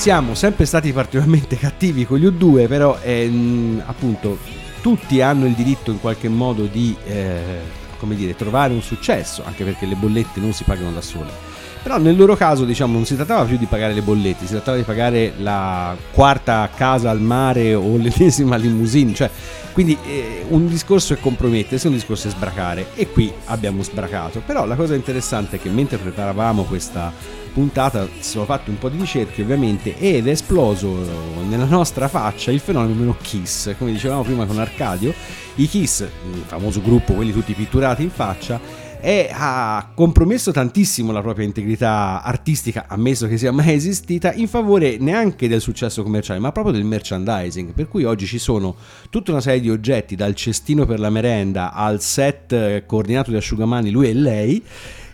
Siamo 0.03 0.35
sempre 0.35 0.65
stati 0.65 0.91
particolarmente 0.91 1.55
cattivi 1.55 2.05
con 2.05 2.17
gli 2.17 2.25
U2, 2.25 2.67
però 2.67 2.97
ehm, 3.01 3.81
appunto 3.85 4.37
tutti 4.81 5.21
hanno 5.21 5.45
il 5.45 5.53
diritto 5.53 5.91
in 5.91 6.01
qualche 6.01 6.27
modo 6.27 6.65
di 6.65 6.93
eh, 7.05 7.61
come 7.99 8.13
dire, 8.13 8.35
trovare 8.35 8.73
un 8.73 8.81
successo, 8.81 9.45
anche 9.45 9.63
perché 9.63 9.85
le 9.85 9.95
bollette 9.95 10.41
non 10.41 10.51
si 10.51 10.65
pagano 10.65 10.91
da 10.91 10.99
sole. 10.99 11.31
Però 11.83 11.97
nel 11.97 12.15
loro 12.15 12.35
caso, 12.37 12.63
diciamo, 12.63 12.93
non 12.93 13.05
si 13.05 13.15
trattava 13.15 13.43
più 13.43 13.57
di 13.57 13.65
pagare 13.65 13.93
le 13.93 14.01
bollette, 14.01 14.45
si 14.45 14.53
trattava 14.53 14.77
di 14.77 14.83
pagare 14.83 15.33
la 15.37 15.95
quarta 16.13 16.69
casa 16.73 17.09
al 17.09 17.19
mare 17.19 17.73
o 17.73 17.97
l'ennesima 17.97 18.55
limousine, 18.55 19.13
cioè 19.13 19.29
quindi 19.73 19.97
eh, 20.05 20.45
un 20.49 20.67
discorso 20.67 21.13
è 21.13 21.19
compromettersi, 21.19 21.87
un 21.87 21.93
discorso 21.93 22.27
è 22.27 22.31
sbracare 22.31 22.89
e 22.93 23.09
qui 23.09 23.33
abbiamo 23.45 23.83
sbracato. 23.83 24.41
Però 24.45 24.65
la 24.65 24.75
cosa 24.75 24.93
interessante 24.95 25.57
è 25.57 25.59
che 25.59 25.69
mentre 25.69 25.97
preparavamo 25.97 26.63
questa 26.63 27.11
puntata 27.51 28.05
ci 28.05 28.23
sono 28.23 28.45
fatti 28.45 28.69
un 28.69 28.77
po' 28.77 28.89
di 28.89 28.99
ricerche 28.99 29.41
ovviamente 29.41 29.97
ed 29.97 30.27
è 30.27 30.31
esploso 30.31 30.95
nella 31.47 31.65
nostra 31.65 32.07
faccia 32.07 32.51
il 32.51 32.59
fenomeno 32.59 33.15
Kiss, 33.21 33.75
come 33.77 33.91
dicevamo 33.91 34.23
prima 34.23 34.45
con 34.45 34.59
Arcadio, 34.59 35.13
i 35.55 35.67
Kiss, 35.67 36.01
il 36.01 36.43
famoso 36.45 36.81
gruppo, 36.81 37.13
quelli 37.13 37.31
tutti 37.31 37.53
pitturati 37.53 38.03
in 38.03 38.09
faccia, 38.09 38.59
e 39.05 39.29
ha 39.29 39.91
compromesso 39.93 40.53
tantissimo 40.53 41.11
la 41.11 41.19
propria 41.19 41.45
integrità 41.45 42.23
artistica, 42.23 42.85
ammesso 42.87 43.27
che 43.27 43.37
sia 43.37 43.51
mai 43.51 43.73
esistita, 43.73 44.31
in 44.31 44.47
favore 44.47 44.95
neanche 44.97 45.49
del 45.49 45.59
successo 45.59 46.03
commerciale, 46.03 46.39
ma 46.39 46.53
proprio 46.53 46.73
del 46.73 46.85
merchandising. 46.85 47.73
Per 47.73 47.89
cui 47.89 48.05
oggi 48.05 48.25
ci 48.25 48.39
sono 48.39 48.73
tutta 49.09 49.31
una 49.31 49.41
serie 49.41 49.59
di 49.59 49.69
oggetti, 49.69 50.15
dal 50.15 50.35
cestino 50.35 50.85
per 50.85 51.01
la 51.01 51.09
merenda 51.09 51.73
al 51.73 51.99
set 51.99 52.85
coordinato 52.85 53.29
di 53.29 53.35
asciugamani 53.35 53.91
lui 53.91 54.07
e 54.07 54.13
lei, 54.13 54.63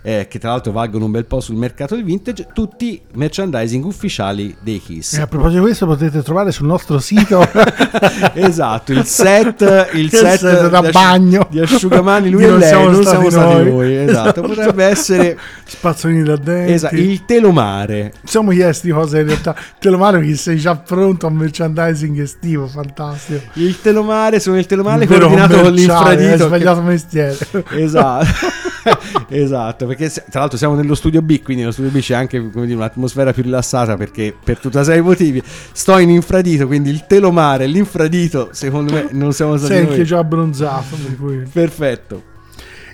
eh, 0.02 0.28
che 0.30 0.40
tra 0.40 0.52
l'altro 0.52 0.72
valgono 0.72 1.06
un 1.06 1.12
bel 1.12 1.26
po' 1.26 1.40
sul 1.40 1.56
mercato 1.56 1.96
del 1.96 2.04
vintage, 2.04 2.48
tutti 2.54 3.02
merchandising 3.14 3.84
ufficiali 3.86 4.56
dei 4.62 4.82
Kiss. 4.82 5.14
E 5.18 5.22
a 5.22 5.28
proposito 5.28 5.60
di 5.60 5.66
questo 5.66 5.86
potete 5.86 6.22
trovare 6.22 6.52
sul 6.52 6.68
nostro 6.68 7.00
sito 7.00 7.46
esatto, 8.34 8.92
il 8.92 9.06
set, 9.06 9.90
il 9.94 10.10
set, 10.10 10.38
set 10.40 10.68
da 10.70 10.82
di 10.82 10.92
bagno. 10.92 11.48
di 11.50 11.60
asciugamani 11.60 12.30
lui 12.30 12.44
Di 12.44 12.50
e 12.50 12.58
lei, 12.58 12.68
siamo 12.68 12.90
non 12.90 13.04
siamo 13.04 13.30
stati 13.30 13.54
noi. 13.56 13.72
noi. 13.72 13.96
Esatto, 13.96 14.42
potrebbe 14.42 14.84
essere 14.86 15.38
spazzolini 15.66 16.24
da 16.24 16.36
denti. 16.38 16.72
esatto, 16.74 16.96
il 16.96 17.26
telomare. 17.26 18.14
Siamo 18.24 18.52
chiesti 18.52 18.90
cosa 18.90 19.20
in 19.20 19.28
realtà 19.28 19.56
te 19.80 19.90
lo 19.90 19.98
male 19.98 20.22
che 20.22 20.36
sei 20.36 20.58
già 20.58 20.76
pronto 20.76 21.26
a 21.26 21.30
un 21.30 21.36
merchandising 21.36 22.20
estivo, 22.20 22.68
fantastico. 22.68 23.42
Il 23.54 23.80
telomare, 23.82 24.40
sono 24.40 24.58
il 24.58 24.66
telomare 24.66 25.06
coordinato 25.06 25.60
con 25.62 25.72
l'infradito. 25.74 26.24
Hai 26.32 26.38
che- 26.38 26.44
sbagliato 26.46 26.82
mestiere. 26.82 27.38
Esatto, 27.72 28.26
esatto, 29.30 29.86
perché 29.86 30.10
tra 30.10 30.40
l'altro 30.42 30.58
siamo 30.58 30.76
nello 30.76 30.96
studio 30.96 31.22
B, 31.22 31.42
quindi 31.42 31.62
nello 31.62 31.74
studio 31.74 31.92
B 31.92 32.00
c'è 32.00 32.16
anche 32.16 32.40
come 32.52 32.66
dire, 32.66 32.78
un'atmosfera 32.78 33.34
più 33.34 33.44
rilassata 33.44 33.96
perché 33.96 34.36
per 34.44 34.60
tutta 34.60 34.84
serie 34.84 35.02
di 35.02 35.08
motivi 35.08 35.42
sto 35.72 35.98
in 35.98 36.10
infradito, 36.10 36.68
quindi 36.68 36.90
il 36.90 37.06
telomare 37.08 37.68
l'infradito 37.68 38.50
secondo 38.52 38.94
me 38.94 39.08
non 39.12 39.34
siamo 39.34 39.58
stati 39.58 39.74
Sei 39.74 39.86
anche 39.86 40.04
già 40.04 40.20
abbronzato. 40.20 40.96
per 40.96 41.16
cui- 41.18 41.44
Perfetto. 41.52 42.29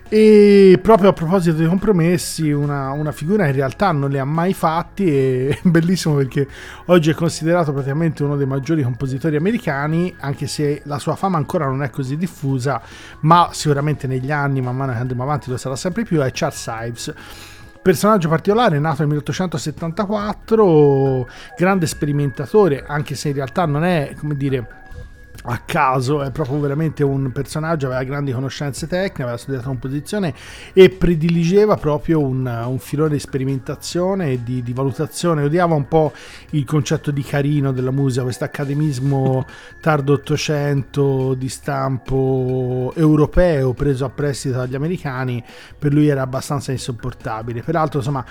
E 0.07 0.77
proprio 0.83 1.09
a 1.09 1.13
proposito 1.13 1.57
dei 1.57 1.65
compromessi, 1.65 2.51
una, 2.51 2.91
una 2.91 3.11
figura 3.11 3.47
in 3.47 3.53
realtà 3.53 3.91
non 3.91 4.11
li 4.11 4.19
ha 4.19 4.23
mai 4.23 4.53
fatti 4.53 5.07
e 5.07 5.49
è 5.49 5.59
bellissimo 5.67 6.13
perché 6.13 6.47
oggi 6.85 7.09
è 7.09 7.15
considerato 7.15 7.73
praticamente 7.73 8.23
uno 8.23 8.35
dei 8.35 8.45
maggiori 8.45 8.83
compositori 8.83 9.35
americani, 9.35 10.13
anche 10.19 10.45
se 10.45 10.83
la 10.85 10.99
sua 10.99 11.15
fama 11.15 11.37
ancora 11.37 11.65
non 11.65 11.81
è 11.81 11.89
così 11.89 12.17
diffusa, 12.17 12.79
ma 13.21 13.49
sicuramente 13.51 14.05
negli 14.05 14.31
anni, 14.31 14.61
man 14.61 14.75
mano 14.75 14.91
che 14.91 14.99
andremo 14.99 15.23
avanti, 15.23 15.49
lo 15.49 15.57
sarà 15.57 15.75
sempre 15.75 16.03
più, 16.03 16.21
è 16.21 16.29
Charles 16.31 16.71
Ives. 16.83 17.11
Personaggio 17.81 18.29
particolare, 18.29 18.77
nato 18.77 18.97
nel 18.99 19.07
1874, 19.07 21.27
grande 21.57 21.87
sperimentatore, 21.87 22.83
anche 22.85 23.15
se 23.15 23.29
in 23.29 23.35
realtà 23.35 23.65
non 23.65 23.83
è, 23.83 24.13
come 24.17 24.35
dire, 24.35 24.83
a 25.47 25.61
caso, 25.65 26.23
è 26.23 26.31
proprio 26.31 26.59
veramente 26.59 27.03
un 27.03 27.31
personaggio, 27.31 27.87
aveva 27.87 28.03
grandi 28.03 28.31
conoscenze 28.31 28.87
tecniche, 28.87 29.21
aveva 29.21 29.37
studiato 29.37 29.67
composizione 29.67 30.33
e 30.73 30.89
prediligeva 30.89 31.77
proprio 31.77 32.19
un, 32.19 32.45
un 32.45 32.79
filone 32.79 33.13
di 33.13 33.19
sperimentazione 33.19 34.31
e 34.31 34.43
di, 34.43 34.63
di 34.63 34.73
valutazione, 34.73 35.43
odiava 35.43 35.75
un 35.75 35.87
po' 35.87 36.13
il 36.51 36.65
concetto 36.65 37.11
di 37.11 37.23
carino 37.23 37.71
della 37.71 37.91
musica, 37.91 38.23
questo 38.23 38.43
accademismo 38.43 39.45
tardo 39.81 40.13
ottocento 40.13 41.33
di 41.35 41.49
stampo 41.49 42.91
europeo 42.95 43.73
preso 43.73 44.05
a 44.05 44.09
prestito 44.09 44.57
dagli 44.57 44.75
americani, 44.75 45.43
per 45.77 45.93
lui 45.93 46.07
era 46.07 46.21
abbastanza 46.21 46.71
insopportabile. 46.71 47.61
Peraltro, 47.61 47.99
insomma, 47.99 48.25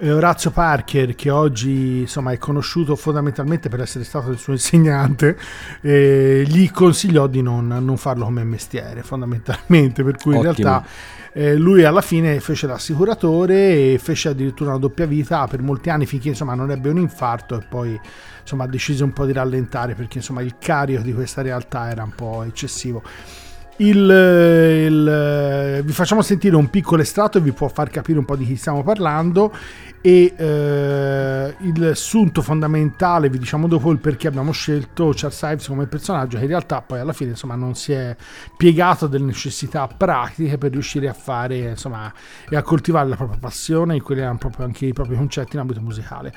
Orazio 0.00 0.50
Parker, 0.52 1.14
che 1.16 1.28
oggi 1.30 2.00
insomma, 2.00 2.30
è 2.32 2.38
conosciuto 2.38 2.94
fondamentalmente 2.94 3.68
per 3.68 3.80
essere 3.80 4.04
stato 4.04 4.30
il 4.30 4.38
suo 4.38 4.52
insegnante, 4.52 5.36
eh, 5.80 6.44
gli 6.46 6.70
consigliò 6.70 7.26
di 7.26 7.42
non, 7.42 7.66
non 7.66 7.96
farlo 7.96 8.24
come 8.24 8.44
mestiere, 8.44 9.02
fondamentalmente. 9.02 10.04
Per 10.04 10.16
cui 10.16 10.36
in 10.36 10.46
Ottimo. 10.46 10.68
realtà 10.68 10.86
eh, 11.32 11.56
lui 11.56 11.82
alla 11.84 12.00
fine 12.00 12.38
fece 12.40 12.66
l'assicuratore 12.68 13.92
e 13.94 13.98
fece 14.00 14.28
addirittura 14.28 14.70
una 14.70 14.78
doppia 14.78 15.06
vita 15.06 15.46
per 15.48 15.62
molti 15.62 15.90
anni 15.90 16.06
finché 16.06 16.28
insomma, 16.28 16.54
non 16.54 16.70
ebbe 16.70 16.88
un 16.90 16.98
infarto 16.98 17.56
e 17.56 17.64
poi 17.68 18.00
insomma, 18.40 18.66
decise 18.66 19.02
un 19.02 19.12
po' 19.12 19.26
di 19.26 19.32
rallentare 19.32 19.94
perché 19.94 20.18
insomma, 20.18 20.42
il 20.42 20.54
carico 20.58 21.02
di 21.02 21.12
questa 21.12 21.42
realtà 21.42 21.90
era 21.90 22.04
un 22.04 22.12
po' 22.14 22.44
eccessivo. 22.44 23.02
Il, 23.80 23.96
il- 23.96 25.82
vi 25.84 25.92
facciamo 25.92 26.20
sentire 26.22 26.56
un 26.56 26.68
piccolo 26.68 27.00
estratto 27.00 27.38
e 27.38 27.40
vi 27.40 27.52
può 27.52 27.68
far 27.68 27.90
capire 27.90 28.18
un 28.18 28.24
po' 28.24 28.34
di 28.34 28.44
chi 28.44 28.56
stiamo 28.56 28.82
parlando 28.82 29.54
e 30.00 30.32
eh, 30.36 31.54
il 31.60 31.92
sunto 31.94 32.40
fondamentale 32.40 33.28
vi 33.28 33.38
diciamo 33.38 33.66
dopo 33.66 33.90
il 33.90 33.98
perché 33.98 34.28
abbiamo 34.28 34.52
scelto 34.52 35.12
Charles 35.14 35.40
Ives 35.42 35.66
come 35.66 35.86
personaggio 35.86 36.36
che 36.36 36.44
in 36.44 36.50
realtà 36.50 36.82
poi 36.82 37.00
alla 37.00 37.12
fine 37.12 37.30
insomma 37.30 37.56
non 37.56 37.74
si 37.74 37.92
è 37.92 38.16
piegato 38.56 39.06
delle 39.06 39.24
necessità 39.24 39.86
pratiche 39.88 40.56
per 40.58 40.72
riuscire 40.72 41.08
a 41.08 41.12
fare 41.12 41.56
insomma 41.58 42.12
e 42.48 42.56
a 42.56 42.62
coltivare 42.62 43.08
la 43.08 43.16
propria 43.16 43.38
passione 43.38 43.96
e 43.96 44.00
quelli 44.00 44.20
erano 44.20 44.38
proprio 44.38 44.66
anche 44.66 44.86
i 44.86 44.92
propri 44.92 45.16
concetti 45.16 45.54
in 45.54 45.60
ambito 45.60 45.80
musicale. 45.80 46.32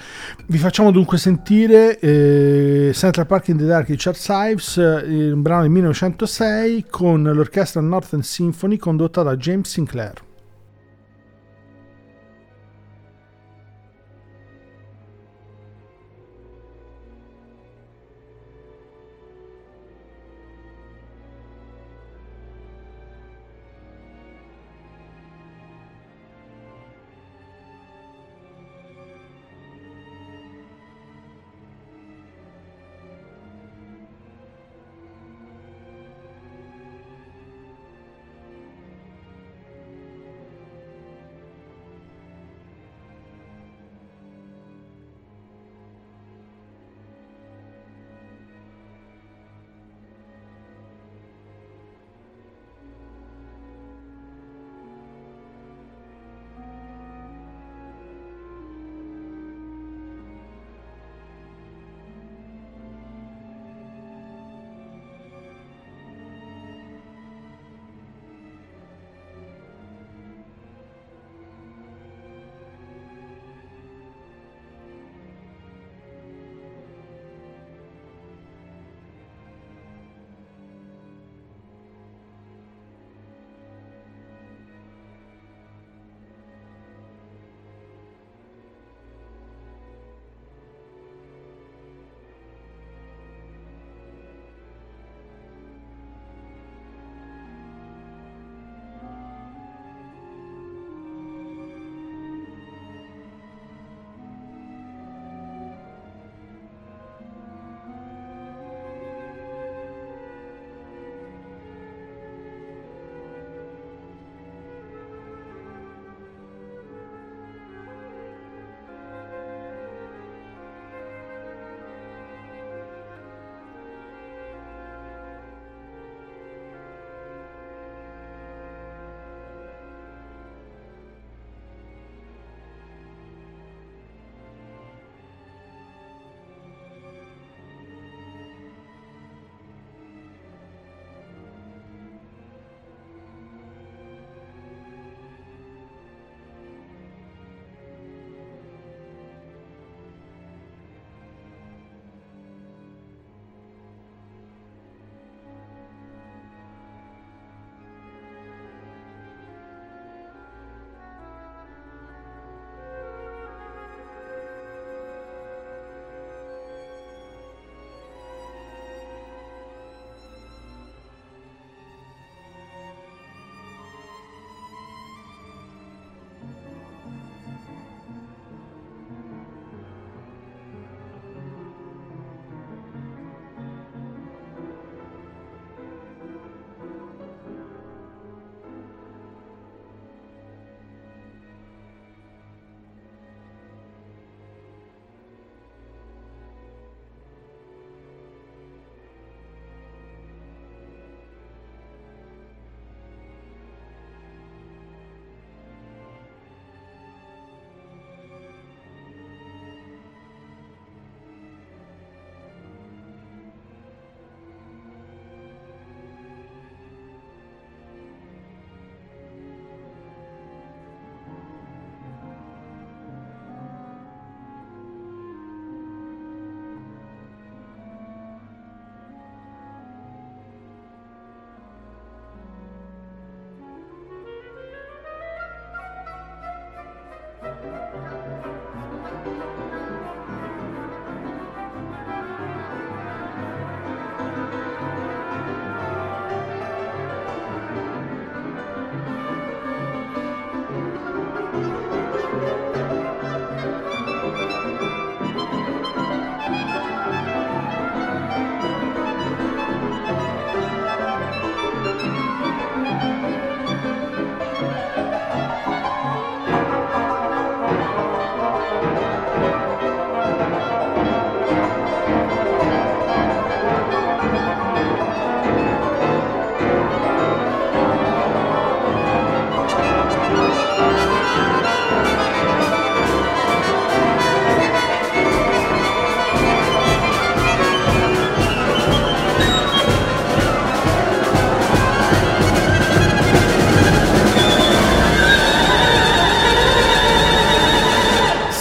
Vi 0.47 0.57
facciamo 0.57 0.91
dunque 0.91 1.17
sentire 1.17 1.99
eh, 1.99 2.91
Central 2.93 3.27
Park 3.27 3.49
in 3.49 3.57
the 3.57 3.65
Dark 3.65 3.87
di 3.87 3.95
Charles 3.97 4.27
Ives 4.29 4.77
eh, 4.77 5.31
un 5.31 5.41
brano 5.41 5.61
del 5.61 5.71
1906 5.71 6.85
con 6.89 7.23
l'orchestra 7.23 7.81
Northern 7.81 8.23
Symphony 8.23 8.77
condotta 8.77 9.23
da 9.23 9.35
James 9.35 9.69
Sinclair 9.69 10.29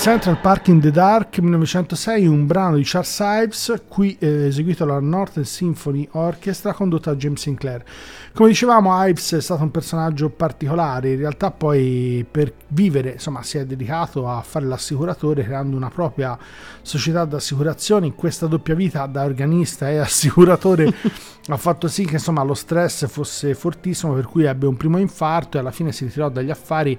Central 0.01 0.39
Park 0.41 0.69
in 0.69 0.81
the 0.81 0.91
Dark 0.91 1.41
1906, 1.41 2.27
un 2.27 2.47
brano 2.47 2.77
di 2.77 2.85
Charles 2.87 3.19
Ives, 3.21 3.83
qui 3.87 4.17
eh, 4.19 4.47
eseguito 4.47 4.87
dalla 4.87 4.99
Northern 4.99 5.45
Symphony 5.45 6.09
Orchestra 6.13 6.73
condotta 6.73 7.11
da 7.11 7.19
James 7.19 7.39
Sinclair. 7.39 7.85
Come 8.33 8.49
dicevamo, 8.49 9.07
Ives 9.07 9.35
è 9.35 9.43
stato 9.43 9.63
un 9.63 9.71
personaggio 9.71 10.31
particolare, 10.31 11.11
in 11.11 11.19
realtà 11.19 11.51
poi 11.51 12.25
per 12.29 12.51
vivere 12.69 13.11
insomma, 13.11 13.43
si 13.43 13.59
è 13.59 13.67
dedicato 13.67 14.27
a 14.27 14.41
fare 14.41 14.65
l'assicuratore 14.65 15.45
creando 15.45 15.77
una 15.77 15.91
propria 15.91 16.39
società 16.81 17.27
d'assicurazione 17.27 18.07
in 18.07 18.15
questa 18.15 18.47
doppia 18.47 18.75
vita 18.75 19.05
da 19.05 19.25
organista 19.25 19.91
e 19.91 19.99
assicuratore 19.99 20.95
ha 21.47 21.57
fatto 21.59 21.89
sì 21.89 22.07
che 22.07 22.15
insomma, 22.15 22.43
lo 22.43 22.55
stress 22.55 23.07
fosse 23.07 23.55
fortissimo 23.55 24.15
per 24.15 24.25
cui 24.25 24.45
ebbe 24.45 24.67
un 24.67 24.77
primo 24.79 24.97
infarto 24.97 25.57
e 25.57 25.61
alla 25.61 25.73
fine 25.73 25.93
si 25.93 26.05
ritirò 26.05 26.31
dagli 26.31 26.51
affari 26.51 26.99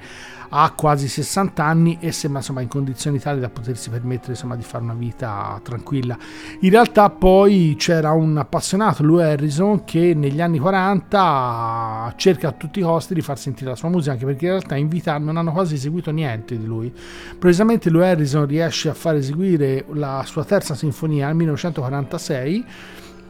a 0.53 0.71
quasi 0.71 1.07
60 1.07 1.63
anni 1.63 1.97
e 2.01 2.11
sembra 2.11 2.39
insomma, 2.39 2.61
in 2.61 2.67
condizioni 2.67 3.19
tali 3.19 3.39
da 3.39 3.49
potersi 3.49 3.89
permettere 3.89 4.31
insomma, 4.31 4.55
di 4.55 4.63
fare 4.63 4.83
una 4.83 4.93
vita 4.93 5.59
tranquilla. 5.63 6.17
In 6.59 6.69
realtà 6.69 7.09
poi 7.09 7.75
c'era 7.77 8.11
un 8.11 8.37
appassionato, 8.37 9.03
Lou 9.03 9.17
Harrison, 9.17 9.83
che 9.85 10.13
negli 10.13 10.41
anni 10.41 10.59
40 10.59 12.13
cerca 12.17 12.49
a 12.49 12.51
tutti 12.51 12.79
i 12.79 12.83
costi 12.83 13.13
di 13.13 13.21
far 13.21 13.37
sentire 13.37 13.69
la 13.69 13.75
sua 13.75 13.89
musica, 13.89 14.11
anche 14.11 14.25
perché 14.25 14.45
in 14.45 14.51
realtà 14.51 14.75
in 14.75 14.89
vita 14.89 15.17
non 15.17 15.37
hanno 15.37 15.51
quasi 15.51 15.75
eseguito 15.75 16.11
niente 16.11 16.57
di 16.57 16.65
lui. 16.65 16.93
Precisamente 17.39 17.89
Lou 17.89 18.01
Harrison 18.01 18.45
riesce 18.45 18.89
a 18.89 18.93
far 18.93 19.15
eseguire 19.15 19.85
la 19.93 20.23
sua 20.25 20.43
terza 20.43 20.75
sinfonia 20.75 21.27
nel 21.27 21.35
1946 21.35 22.65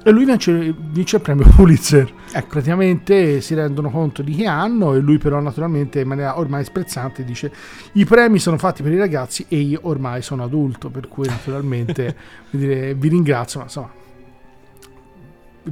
e 0.03 0.11
lui 0.11 0.25
vince, 0.25 0.73
vince 0.77 1.17
il 1.17 1.21
premio 1.21 1.47
Pulitzer. 1.55 2.11
Ecco. 2.31 2.47
Praticamente 2.47 3.41
si 3.41 3.53
rendono 3.53 3.89
conto 3.89 4.21
di 4.21 4.35
che 4.35 4.45
hanno 4.45 4.93
e 4.93 4.99
lui 4.99 5.17
però 5.17 5.39
naturalmente 5.39 5.99
in 5.99 6.07
maniera 6.07 6.39
ormai 6.39 6.63
sprezzante 6.63 7.23
dice 7.23 7.51
i 7.93 8.05
premi 8.05 8.39
sono 8.39 8.57
fatti 8.57 8.83
per 8.83 8.91
i 8.93 8.97
ragazzi 8.97 9.45
e 9.47 9.57
io 9.57 9.79
ormai 9.83 10.21
sono 10.21 10.43
adulto, 10.43 10.89
per 10.89 11.07
cui 11.07 11.27
naturalmente 11.27 12.15
dire, 12.49 12.93
vi 12.95 13.09
ringrazio, 13.09 13.59
ma 13.59 13.65
insomma 13.65 13.99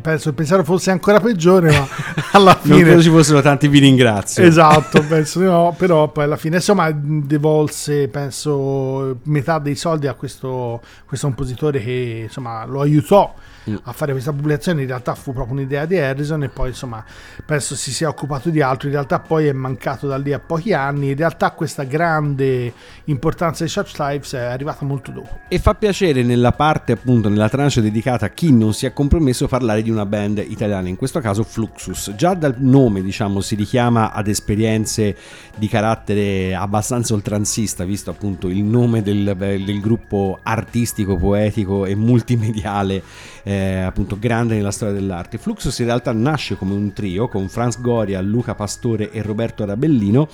penso 0.01 0.29
il 0.29 0.35
pensiero 0.35 0.63
fosse 0.63 0.91
ancora 0.91 1.19
peggiore, 1.19 1.71
ma 1.71 1.87
alla 2.33 2.59
Non 2.61 2.77
fine... 2.77 2.83
credo 2.83 3.01
ci 3.01 3.09
fossero 3.09 3.41
tanti 3.41 3.67
vi 3.67 3.79
ringrazio. 3.79 4.43
Esatto, 4.43 5.03
penso 5.07 5.39
di 5.39 5.45
no, 5.45 5.73
però 5.75 6.09
poi 6.09 6.25
alla 6.25 6.37
fine 6.37 6.57
insomma 6.57 6.91
devolse 6.91 8.07
penso 8.07 9.19
metà 9.23 9.57
dei 9.57 9.75
soldi 9.75 10.05
a 10.05 10.13
questo, 10.13 10.81
questo 11.07 11.25
compositore 11.25 11.81
che 11.81 12.21
insomma 12.25 12.65
lo 12.65 12.81
aiutò 12.81 13.33
Mm. 13.69 13.75
a 13.83 13.91
fare 13.91 14.11
questa 14.11 14.31
pubblicazione, 14.31 14.81
in 14.81 14.87
realtà 14.87 15.15
fu 15.15 15.33
proprio 15.33 15.55
un'idea 15.55 15.85
di 15.85 15.97
Harrison 15.97 16.43
e 16.43 16.49
poi 16.49 16.69
insomma 16.69 17.03
penso 17.45 17.75
si 17.75 17.91
sia 17.91 18.09
occupato 18.09 18.49
di 18.49 18.61
altro, 18.61 18.87
in 18.87 18.93
realtà 18.93 19.19
poi 19.19 19.47
è 19.47 19.53
mancato 19.53 20.07
da 20.07 20.17
lì 20.17 20.33
a 20.33 20.39
pochi 20.39 20.73
anni, 20.73 21.09
in 21.09 21.15
realtà 21.15 21.51
questa 21.51 21.83
grande 21.83 22.73
importanza 23.05 23.63
di 23.63 23.69
Such 23.69 23.97
Lives 23.97 24.33
è 24.33 24.39
arrivata 24.39 24.85
molto 24.85 25.11
dopo. 25.11 25.39
E 25.47 25.59
fa 25.59 25.75
piacere 25.75 26.23
nella 26.23 26.51
parte, 26.51 26.93
appunto, 26.93 27.29
nella 27.29 27.49
tranche 27.49 27.81
dedicata 27.81 28.25
a 28.25 28.29
chi 28.29 28.51
non 28.51 28.73
si 28.73 28.85
è 28.85 28.93
compromesso, 28.93 29.47
parlare 29.47 29.81
di 29.81 29.89
una 29.89 30.05
band 30.05 30.43
italiana, 30.47 30.87
in 30.87 30.95
questo 30.95 31.19
caso 31.19 31.43
Fluxus. 31.43 32.13
Già 32.15 32.33
dal 32.33 32.55
nome, 32.57 33.01
diciamo, 33.01 33.41
si 33.41 33.55
richiama 33.55 34.11
ad 34.11 34.27
esperienze 34.27 35.15
di 35.55 35.67
carattere 35.67 36.55
abbastanza 36.55 37.13
oltranzista, 37.13 37.83
visto 37.83 38.09
appunto 38.09 38.47
il 38.47 38.63
nome 38.63 39.01
del, 39.01 39.35
del 39.37 39.79
gruppo 39.79 40.39
artistico, 40.41 41.17
poetico 41.17 41.85
e 41.85 41.95
multimediale, 41.95 43.03
eh, 43.43 43.58
appunto 43.59 44.17
grande 44.19 44.55
nella 44.55 44.71
storia 44.71 44.93
dell'arte. 44.93 45.37
Fluxus 45.37 45.79
in 45.79 45.85
realtà 45.85 46.11
nasce 46.11 46.55
come 46.55 46.73
un 46.73 46.93
trio 46.93 47.27
con 47.27 47.47
Franz 47.49 47.79
Goria, 47.79 48.21
Luca 48.21 48.55
Pastore 48.55 49.11
e 49.11 49.21
Roberto 49.21 49.63
Arabellino 49.63 50.27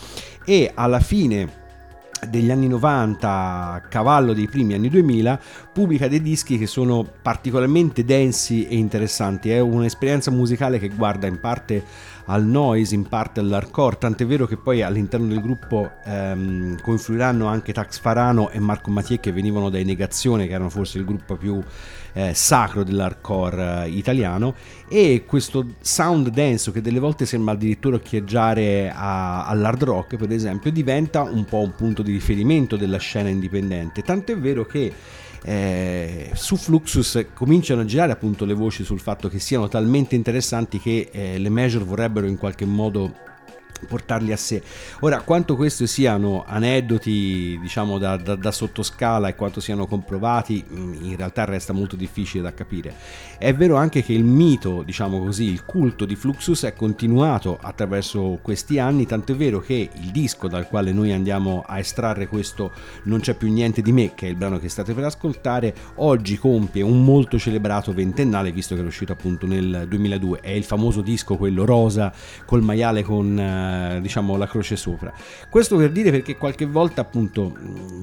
e 0.46 0.72
alla 0.74 1.00
fine 1.00 1.64
degli 2.30 2.52
anni 2.52 2.68
90, 2.68 3.30
a 3.30 3.82
cavallo 3.82 4.34
dei 4.34 4.48
primi 4.48 4.74
anni 4.74 4.90
2000, 4.90 5.40
pubblica 5.72 6.08
dei 6.08 6.22
dischi 6.22 6.58
che 6.58 6.68
sono 6.68 7.06
particolarmente 7.22 8.04
densi 8.04 8.68
e 8.68 8.76
interessanti. 8.76 9.50
È 9.50 9.60
un'esperienza 9.60 10.32
musicale 10.32 10.80
che 10.80 10.90
guarda 10.90 11.28
in 11.28 11.40
parte 11.40 11.84
al 12.26 12.44
noise, 12.44 12.96
in 12.96 13.08
parte 13.08 13.40
all'hardcore, 13.40 13.98
tant'è 13.98 14.26
vero 14.26 14.48
che 14.48 14.58
poi 14.58 14.82
all'interno 14.82 15.28
del 15.28 15.42
gruppo 15.42 15.92
ehm, 16.06 16.82
confluiranno 16.82 17.46
anche 17.46 17.74
Tax 17.74 18.00
Farano 18.00 18.50
e 18.50 18.60
Marco 18.60 18.90
Mathieu 18.90 19.20
che 19.20 19.32
venivano 19.32 19.70
dai 19.70 19.84
Negazione, 19.84 20.48
che 20.48 20.54
erano 20.54 20.70
forse 20.70 20.98
il 20.98 21.06
gruppo 21.06 21.36
più 21.36 21.62
eh, 22.16 22.34
sacro 22.34 22.84
dell'hardcore 22.84 23.84
eh, 23.84 23.90
italiano. 23.90 24.56
E 24.88 25.24
questo 25.26 25.66
sound 25.82 26.30
denso 26.30 26.72
che 26.72 26.82
delle 26.82 27.00
volte 27.00 27.26
sembra 27.26 27.54
addirittura 27.54 27.98
occhieggiare 27.98 28.92
a- 28.94 29.46
all'hard 29.46 29.84
rock 29.84 30.16
per 30.16 30.32
esempio 30.32 30.72
diventa 30.72 31.22
un 31.22 31.46
po' 31.46 31.60
un 31.60 31.76
punto 31.76 32.02
di 32.02 32.12
riferimento 32.12 32.78
della 32.78 32.98
scena 32.98 33.30
indipendente. 33.30 34.02
Tant'è 34.02 34.38
vero 34.38 34.66
che 34.66 34.92
eh, 35.48 36.32
su 36.34 36.56
Fluxus 36.56 37.28
cominciano 37.34 37.82
a 37.82 37.86
girare 37.86 38.12
appunto 38.12 38.46
le 38.46 38.56
voci 38.56 38.84
sul 38.84 39.00
fatto 39.00 39.28
che 39.28 39.38
siano 39.38 39.68
talmente 39.68 40.16
interessanti 40.16 40.80
che 40.80 41.10
eh, 41.12 41.38
le 41.38 41.50
major 41.50 41.84
vorrebbero 41.84 42.26
in 42.26 42.38
qualche 42.38 42.66
modo 42.66 43.14
portarli 43.88 44.32
a 44.32 44.38
sé. 44.38 44.62
Ora, 45.02 45.22
quanto 45.22 45.56
questi 45.56 45.88
siano 45.88 46.44
aneddoti, 46.46 47.58
diciamo, 47.62 47.98
da, 47.98 48.18
da, 48.18 48.36
da 48.36 48.52
sottoscala 48.52 49.28
e 49.28 49.36
quanto 49.36 49.60
siano 49.60 49.86
comprovati, 49.86 50.64
mh, 50.68 50.94
in 51.02 51.16
realtà 51.16 51.46
resta 51.46 51.74
molto 51.74 51.96
difficile 51.96 52.44
da 52.44 52.54
capire. 52.54 52.94
È 53.38 53.54
vero 53.54 53.76
anche 53.76 54.04
che 54.04 54.14
il 54.14 54.24
mito, 54.24 54.84
diciamo 54.84 55.20
così, 55.20 55.46
il 55.46 55.66
culto 55.66 56.06
di 56.06 56.16
Fluxus 56.16 56.64
è 56.64 56.74
continuato 56.74 57.58
attraverso 57.62 58.40
questi 58.42 58.80
anni, 58.80 59.06
tant'è 59.06 59.36
vero 59.36 59.60
che 59.60 59.90
il 59.94 60.12
disco 60.12 60.48
dal 60.48 60.68
quale 60.68 60.92
noi 60.92 61.12
andiamo 61.12 61.64
a 61.66 61.80
estrarre 61.80 62.28
questo 62.28 62.72
Non 63.04 63.20
c'è 63.20 63.36
più 63.36 63.52
niente 63.52 63.82
di 63.82 63.92
me, 63.92 64.14
che 64.16 64.28
è 64.28 64.30
il 64.30 64.36
brano 64.36 64.60
che 64.60 64.70
state 64.70 64.94
per 64.94 65.04
ascoltare, 65.04 65.74
oggi 65.96 66.38
compie 66.38 66.82
un 66.82 67.04
molto 67.04 67.38
celebrato 67.38 67.94
ventennale, 67.94 68.52
visto 68.52 68.76
che 68.76 68.82
è 68.82 68.86
uscito 68.86 69.12
appunto 69.12 69.46
nel 69.46 69.86
2002. 69.88 70.40
È 70.40 70.50
il 70.50 70.64
famoso 70.64 71.02
disco, 71.02 71.38
quello 71.38 71.66
rosa, 71.66 72.14
col 72.46 72.62
maiale 72.62 73.04
con... 73.04 73.64
eh, 73.66 74.02
diciamo 74.02 74.38
la 74.38 74.48
croce 74.48 74.76
sopra. 74.76 75.14
Questo 75.50 75.78
per 75.78 75.92
dire 75.92 76.12
perché 76.12 76.38
qualche 76.38 76.66
volta 76.66 77.02
appunto 77.02 77.54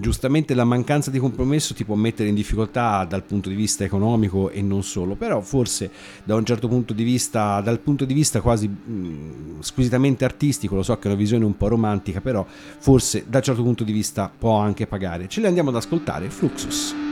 giustamente 0.01 0.55
la 0.55 0.65
mancanza 0.65 1.11
di 1.11 1.19
compromesso 1.19 1.75
ti 1.75 1.85
può 1.85 1.95
mettere 1.95 2.29
in 2.29 2.35
difficoltà 2.35 3.05
dal 3.05 3.23
punto 3.23 3.49
di 3.49 3.55
vista 3.55 3.85
economico 3.85 4.51
e 4.51 4.63
non 4.63 4.83
solo, 4.83 5.15
però 5.15 5.41
forse 5.41 5.91
da 6.25 6.35
un 6.35 6.45
certo 6.45 6.69
punto 6.69 6.93
di 6.93 7.05
vista, 7.05 7.61
dal 7.61 7.79
punto 7.79 8.05
di 8.05 8.15
vista 8.15 8.41
quasi 8.41 8.69
mh, 8.69 9.61
squisitamente 9.61 10.25
artistico, 10.25 10.75
lo 10.75 10.83
so 10.83 10.97
che 10.97 11.05
è 11.05 11.07
una 11.09 11.17
visione 11.17 11.45
un 11.45 11.57
po' 11.57 11.69
romantica, 11.69 12.21
però 12.21 12.45
forse 12.47 13.25
da 13.29 13.39
un 13.39 13.45
certo 13.45 13.63
punto 13.63 13.85
di 13.85 13.93
vista 13.93 14.31
può 14.37 14.59
anche 14.59 14.87
pagare. 14.87 15.29
Ce 15.29 15.41
le 15.41 15.49
andiamo 15.49 15.71
ad 15.71 15.77
ascoltare, 15.77 16.31
Fluxus. 16.31 17.12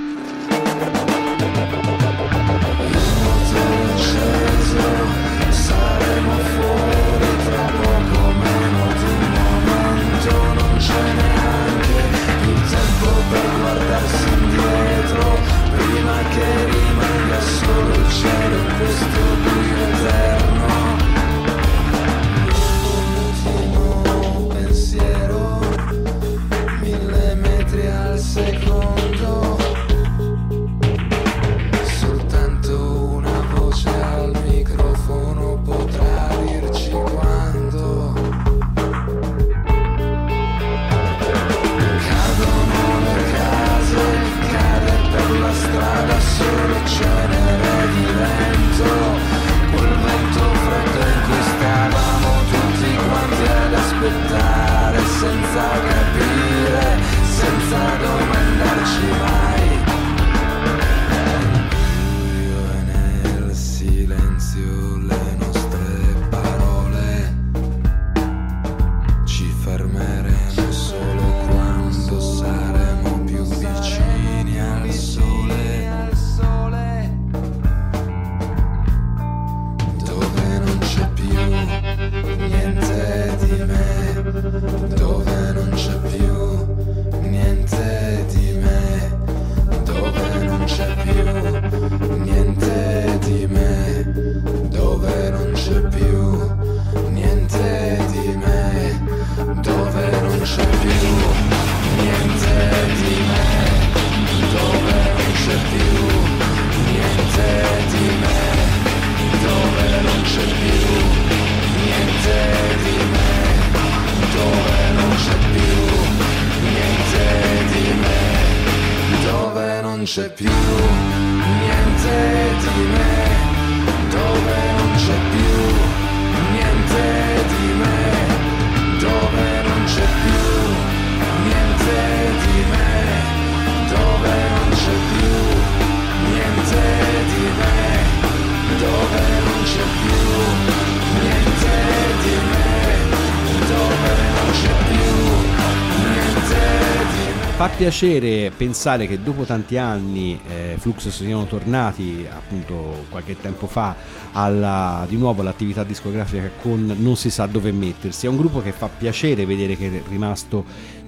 Piacere 147.80 148.52
pensare 148.54 149.06
che 149.06 149.22
dopo 149.22 149.44
tanti 149.44 149.78
anni 149.78 150.38
eh, 150.46 150.74
Fluxus 150.76 151.22
siano 151.24 151.46
tornati 151.46 152.26
appunto 152.30 153.06
qualche 153.08 153.40
tempo 153.40 153.66
fa 153.66 153.96
alla- 154.32 155.06
di 155.08 155.16
nuovo 155.16 155.40
all'attività 155.40 155.82
discografica 155.82 156.50
con 156.60 156.94
Non 156.98 157.16
si 157.16 157.30
sa 157.30 157.46
dove 157.46 157.72
mettersi. 157.72 158.26
È 158.26 158.28
un 158.28 158.36
gruppo 158.36 158.60
che 158.60 158.72
fa 158.72 158.88
piacere 158.88 159.46
vedere 159.46 159.78
che 159.78 159.86
è 159.86 160.02
rimasto 160.10 160.62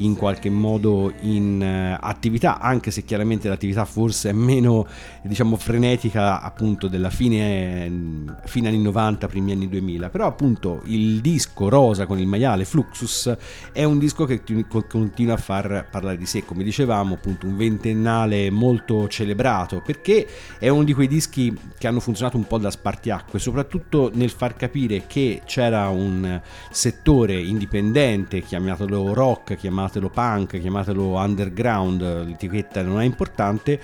in 0.04 0.16
qualche 0.16 0.50
modo 0.50 1.12
in 1.20 1.62
eh, 1.62 1.96
attività, 2.00 2.58
anche 2.58 2.90
se 2.90 3.04
chiaramente 3.04 3.48
l'attività 3.48 3.84
forse 3.84 4.30
è 4.30 4.32
meno 4.32 4.86
diciamo 5.22 5.56
frenetica 5.56 6.40
appunto 6.42 6.88
della 6.88 7.10
fine, 7.10 8.36
fine 8.44 8.68
anni 8.68 8.80
90, 8.80 9.26
primi 9.28 9.52
anni 9.52 9.68
2000. 9.68 10.10
Però 10.10 10.26
appunto 10.26 10.82
il 10.86 11.20
disco 11.20 11.68
rosa 11.68 12.06
con 12.06 12.18
il 12.18 12.26
maiale 12.26 12.64
Fluxus 12.64 13.36
è 13.72 13.84
un 13.84 13.98
disco 13.98 14.24
che 14.24 14.42
ti- 14.42 14.66
co- 14.68 14.86
continua 14.88 15.34
a 15.34 15.38
far 15.38 15.86
parlare 15.90 16.16
di 16.16 16.26
sé, 16.26 16.44
come 16.44 16.64
dicevamo, 16.64 17.14
appunto 17.14 17.46
un 17.46 17.56
ventennale 17.56 18.50
molto 18.50 19.08
celebrato, 19.08 19.82
perché 19.84 20.26
è 20.58 20.68
uno 20.68 20.84
di 20.84 20.92
quei 20.92 21.08
dischi 21.08 21.56
che 21.78 21.86
hanno 21.86 22.00
funzionato 22.00 22.36
un 22.36 22.46
po' 22.46 22.58
da 22.58 22.70
spartiacque, 22.70 23.38
soprattutto 23.38 24.10
nel 24.14 24.30
far 24.30 24.56
capire 24.56 25.04
che 25.06 25.42
c'era 25.44 25.88
un 25.88 26.40
settore 26.70 27.40
indipendente, 27.40 28.40
chiamatelo 28.40 29.12
rock, 29.12 29.56
chiamatelo 29.56 29.91
punk, 30.00 30.60
chiamatelo 30.60 31.16
underground, 31.16 32.26
l'etichetta 32.26 32.82
non 32.82 33.00
è 33.00 33.04
importante, 33.04 33.80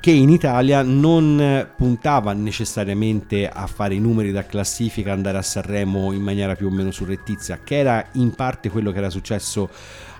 che 0.00 0.10
in 0.10 0.28
Italia 0.28 0.82
non 0.82 1.68
puntava 1.76 2.32
necessariamente 2.32 3.48
a 3.48 3.66
fare 3.66 3.94
i 3.94 4.00
numeri 4.00 4.32
da 4.32 4.44
classifica, 4.44 5.12
andare 5.12 5.38
a 5.38 5.42
Sanremo 5.42 6.12
in 6.12 6.22
maniera 6.22 6.54
più 6.54 6.66
o 6.66 6.70
meno 6.70 6.90
surrettizia, 6.90 7.60
che 7.62 7.78
era 7.78 8.04
in 8.12 8.32
parte 8.32 8.70
quello 8.70 8.90
che 8.90 8.98
era 8.98 9.10
successo 9.10 9.70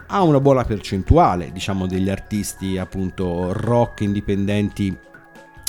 a 0.07 0.23
una 0.23 0.41
buona 0.41 0.65
percentuale, 0.65 1.51
diciamo, 1.53 1.87
degli 1.87 2.11
artisti 2.11 2.77
appunto 2.77 3.53
rock 3.53 4.03
indipendenti 4.03 4.97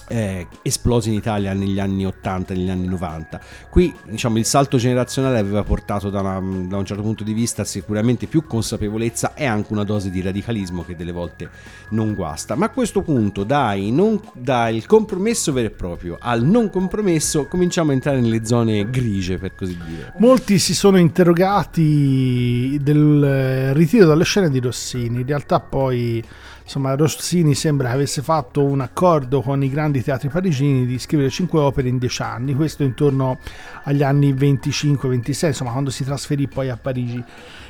eh, 0.08 0.48
esplosi 0.62 1.10
in 1.10 1.16
Italia 1.16 1.54
negli 1.54 1.80
anni 1.80 2.06
80 2.06 2.54
negli 2.54 2.70
anni 2.70 2.88
90 2.88 3.40
qui 3.70 3.94
diciamo 4.06 4.38
il 4.38 4.46
salto 4.46 4.78
generazionale 4.78 5.40
aveva 5.40 5.64
portato 5.64 6.10
da, 6.10 6.22
una- 6.22 6.68
da 6.68 6.78
un 6.78 6.86
certo 6.86 7.02
punto 7.02 7.24
di 7.24 7.34
vista 7.34 7.64
sicuramente 7.64 8.28
più 8.28 8.46
consapevolezza 8.46 9.34
e 9.34 9.46
anche 9.46 9.72
una 9.74 9.84
dose 9.84 10.10
di 10.10 10.22
radicalismo 10.22 10.84
che 10.84 10.96
delle 10.96 11.12
volte 11.12 11.50
non 11.90 12.14
guasta. 12.14 12.56
Ma 12.56 12.66
a 12.66 12.70
questo 12.70 13.02
punto 13.02 13.44
dai, 13.44 13.92
non, 13.92 14.20
dal 14.34 14.86
compromesso 14.86 15.54
vero 15.54 15.68
e 15.68 15.72
proprio. 15.72 16.18
Al 16.20 16.44
non 16.44 16.70
compromesso 16.70 17.48
cominciamo 17.48 17.92
a 17.92 17.94
entrare 17.94 18.20
nelle 18.20 18.46
zone 18.46 18.90
grigie 18.90 19.38
per 19.38 19.56
così 19.56 19.78
dire. 19.88 20.14
Molti 20.18 20.60
si 20.60 20.74
sono 20.74 20.98
interrogati 20.98 22.80
del 22.82 23.24
eh, 23.24 23.74
ritiro 23.74 24.06
dalle 24.08 24.24
scene 24.24 24.50
di 24.50 24.60
Rossini. 24.60 25.22
In 25.22 25.26
realtà 25.26 25.60
poi 25.60 26.24
insomma 26.64 26.96
Rossini 26.96 27.56
sembra 27.56 27.90
che 27.90 27.96
avesse 27.96 28.22
fatto 28.22 28.64
un 28.64 28.80
accordo 28.80 29.42
con 29.42 29.64
i 29.64 29.70
grandi 29.70 29.93
teatri 30.02 30.30
parigini 30.30 30.86
di 30.86 30.98
scrivere 30.98 31.30
cinque 31.30 31.60
opere 31.60 31.90
in 31.90 31.98
dieci 31.98 32.22
anni, 32.22 32.56
questo 32.56 32.84
intorno 32.84 33.38
agli 33.84 34.02
anni 34.02 34.34
25-26, 34.34 35.48
insomma 35.48 35.72
quando 35.72 35.90
si 35.90 36.04
trasferì 36.04 36.48
poi 36.48 36.70
a 36.70 36.78
Parigi. 36.78 37.24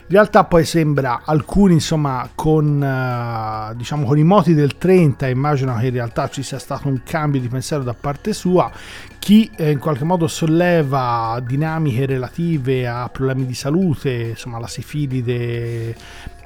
In 0.05 0.09
realtà 0.19 0.43
poi 0.43 0.65
sembra 0.65 1.21
alcuni 1.23 1.75
insomma 1.75 2.29
con, 2.35 2.83
eh, 2.83 3.75
diciamo, 3.75 4.05
con 4.05 4.17
i 4.17 4.23
moti 4.23 4.53
del 4.53 4.77
30, 4.77 5.27
immagino 5.27 5.75
che 5.77 5.87
in 5.87 5.93
realtà 5.93 6.29
ci 6.29 6.43
sia 6.43 6.59
stato 6.59 6.89
un 6.89 7.01
cambio 7.03 7.39
di 7.39 7.47
pensiero 7.47 7.83
da 7.83 7.93
parte 7.93 8.33
sua, 8.33 8.69
chi 9.17 9.49
eh, 9.55 9.71
in 9.71 9.79
qualche 9.79 10.03
modo 10.03 10.27
solleva 10.27 11.41
dinamiche 11.47 12.05
relative 12.05 12.85
a 12.85 13.07
problemi 13.07 13.45
di 13.45 13.53
salute, 13.53 14.11
insomma 14.31 14.59
la 14.59 14.67
sifilide, 14.67 15.95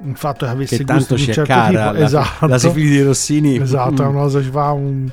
il 0.05 0.15
fatto 0.15 0.45
che 0.45 0.51
avesse 0.51 0.77
che 0.77 0.83
gusti 0.83 0.99
tanto 0.99 1.15
di 1.15 1.21
un 1.21 1.33
certo 1.33 1.51
cara 1.51 1.87
tipo, 1.87 1.99
la, 1.99 2.05
esatto. 2.05 2.45
la 2.45 2.59
sifilide 2.59 2.95
di 2.97 3.01
Rossini 3.01 3.57
Esatto, 3.59 4.03
è 4.03 4.05
una 4.05 4.19
cosa 4.19 4.37
che 4.37 4.45
ci 4.45 4.51
fa 4.51 4.71
un 4.71 5.09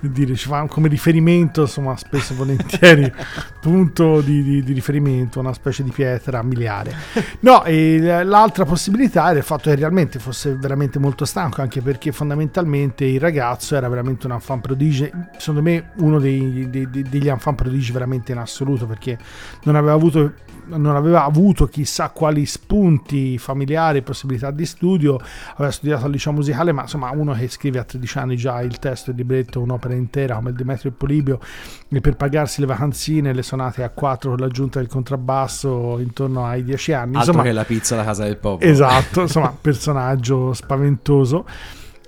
dire, 0.00 0.34
ci 0.36 0.46
fa 0.48 0.64
come 0.68 0.88
riferimento, 0.88 1.62
insomma, 1.62 1.96
spesso 1.96 2.32
e 2.32 2.36
volentieri 2.36 3.12
punto 3.60 4.20
di, 4.20 4.42
di- 4.42 4.62
di 4.62 4.72
riferimento, 4.72 5.40
una 5.40 5.52
specie 5.52 5.82
di 5.82 5.90
pietra 5.90 6.42
miliare. 6.42 6.94
No, 7.40 7.64
e 7.64 8.22
l'altra 8.24 8.64
possibilità 8.64 9.28
era 9.30 9.38
il 9.38 9.44
fatto 9.44 9.70
che 9.70 9.76
realmente 9.76 10.18
fosse 10.18 10.54
veramente 10.54 10.98
molto 10.98 11.24
stanco, 11.24 11.60
anche 11.62 11.80
perché 11.82 12.12
fondamentalmente 12.12 13.04
il 13.04 13.20
ragazzo 13.20 13.76
era 13.76 13.88
veramente 13.88 14.26
un 14.26 14.32
enfant 14.32 14.60
prodige, 14.62 15.10
secondo 15.38 15.62
me 15.62 15.90
uno 15.96 16.18
dei- 16.18 16.68
dei- 16.70 16.88
dei- 16.90 17.02
degli 17.02 17.28
enfant 17.28 17.56
prodigi 17.62 17.92
veramente 17.92 18.32
in 18.32 18.38
assoluto, 18.38 18.86
perché 18.86 19.18
non 19.64 19.76
aveva 19.76 19.92
avuto 19.94 20.32
non 20.68 20.96
aveva 20.96 21.24
avuto 21.24 21.66
chissà 21.66 22.10
quali 22.10 22.46
spunti 22.46 23.38
familiari, 23.38 24.02
possibilità 24.02 24.50
di 24.50 24.66
studio, 24.66 25.20
aveva 25.54 25.70
studiato 25.70 26.04
al 26.06 26.10
liceo 26.10 26.32
musicale, 26.32 26.72
ma 26.72 26.82
insomma 26.82 27.10
uno 27.10 27.32
che 27.32 27.48
scrive 27.48 27.78
a 27.78 27.84
13 27.84 28.18
anni 28.18 28.36
già 28.36 28.60
il 28.60 28.78
testo 28.78 29.10
e 29.10 29.12
il 29.12 29.18
libretto, 29.18 29.60
un'opera 29.60 29.94
intera 29.94 30.36
come 30.36 30.50
il 30.50 30.56
Demetrio 30.56 30.90
e 30.90 30.94
Polibio, 30.94 31.40
e 31.88 32.00
per 32.00 32.16
pagarsi 32.16 32.60
le 32.60 32.66
vacanzine, 32.66 33.32
le 33.32 33.42
sonate 33.42 33.82
a 33.82 33.90
4 33.90 34.30
con 34.30 34.38
l'aggiunta 34.38 34.78
del 34.78 34.88
contrabbasso 34.88 35.98
intorno 35.98 36.44
ai 36.44 36.64
10 36.64 36.92
anni. 36.92 37.16
altro 37.16 37.32
Insomma, 37.32 37.42
che 37.42 37.52
la 37.52 37.64
pizza 37.64 37.94
alla 37.94 38.04
casa 38.04 38.24
del 38.24 38.36
popolo 38.36 38.70
Esatto, 38.70 39.22
insomma, 39.22 39.54
personaggio 39.58 40.52
spaventoso. 40.52 41.46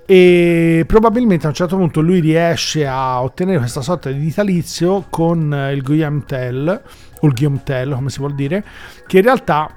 E 0.05 0.83
probabilmente 0.87 1.45
a 1.45 1.49
un 1.49 1.55
certo 1.55 1.77
punto 1.77 2.01
lui 2.01 2.19
riesce 2.19 2.85
a 2.85 3.21
ottenere 3.21 3.59
questa 3.59 3.81
sorta 3.81 4.11
di 4.11 4.19
vitalizio 4.19 5.05
con 5.09 5.69
il 5.73 5.81
Guillaume 5.81 6.23
Tell, 6.25 6.81
o 7.21 7.27
il 7.27 7.61
Tell, 7.63 7.93
come 7.93 8.09
si 8.09 8.19
vuol 8.19 8.35
dire, 8.35 8.63
che 9.07 9.17
in 9.17 9.23
realtà 9.23 9.75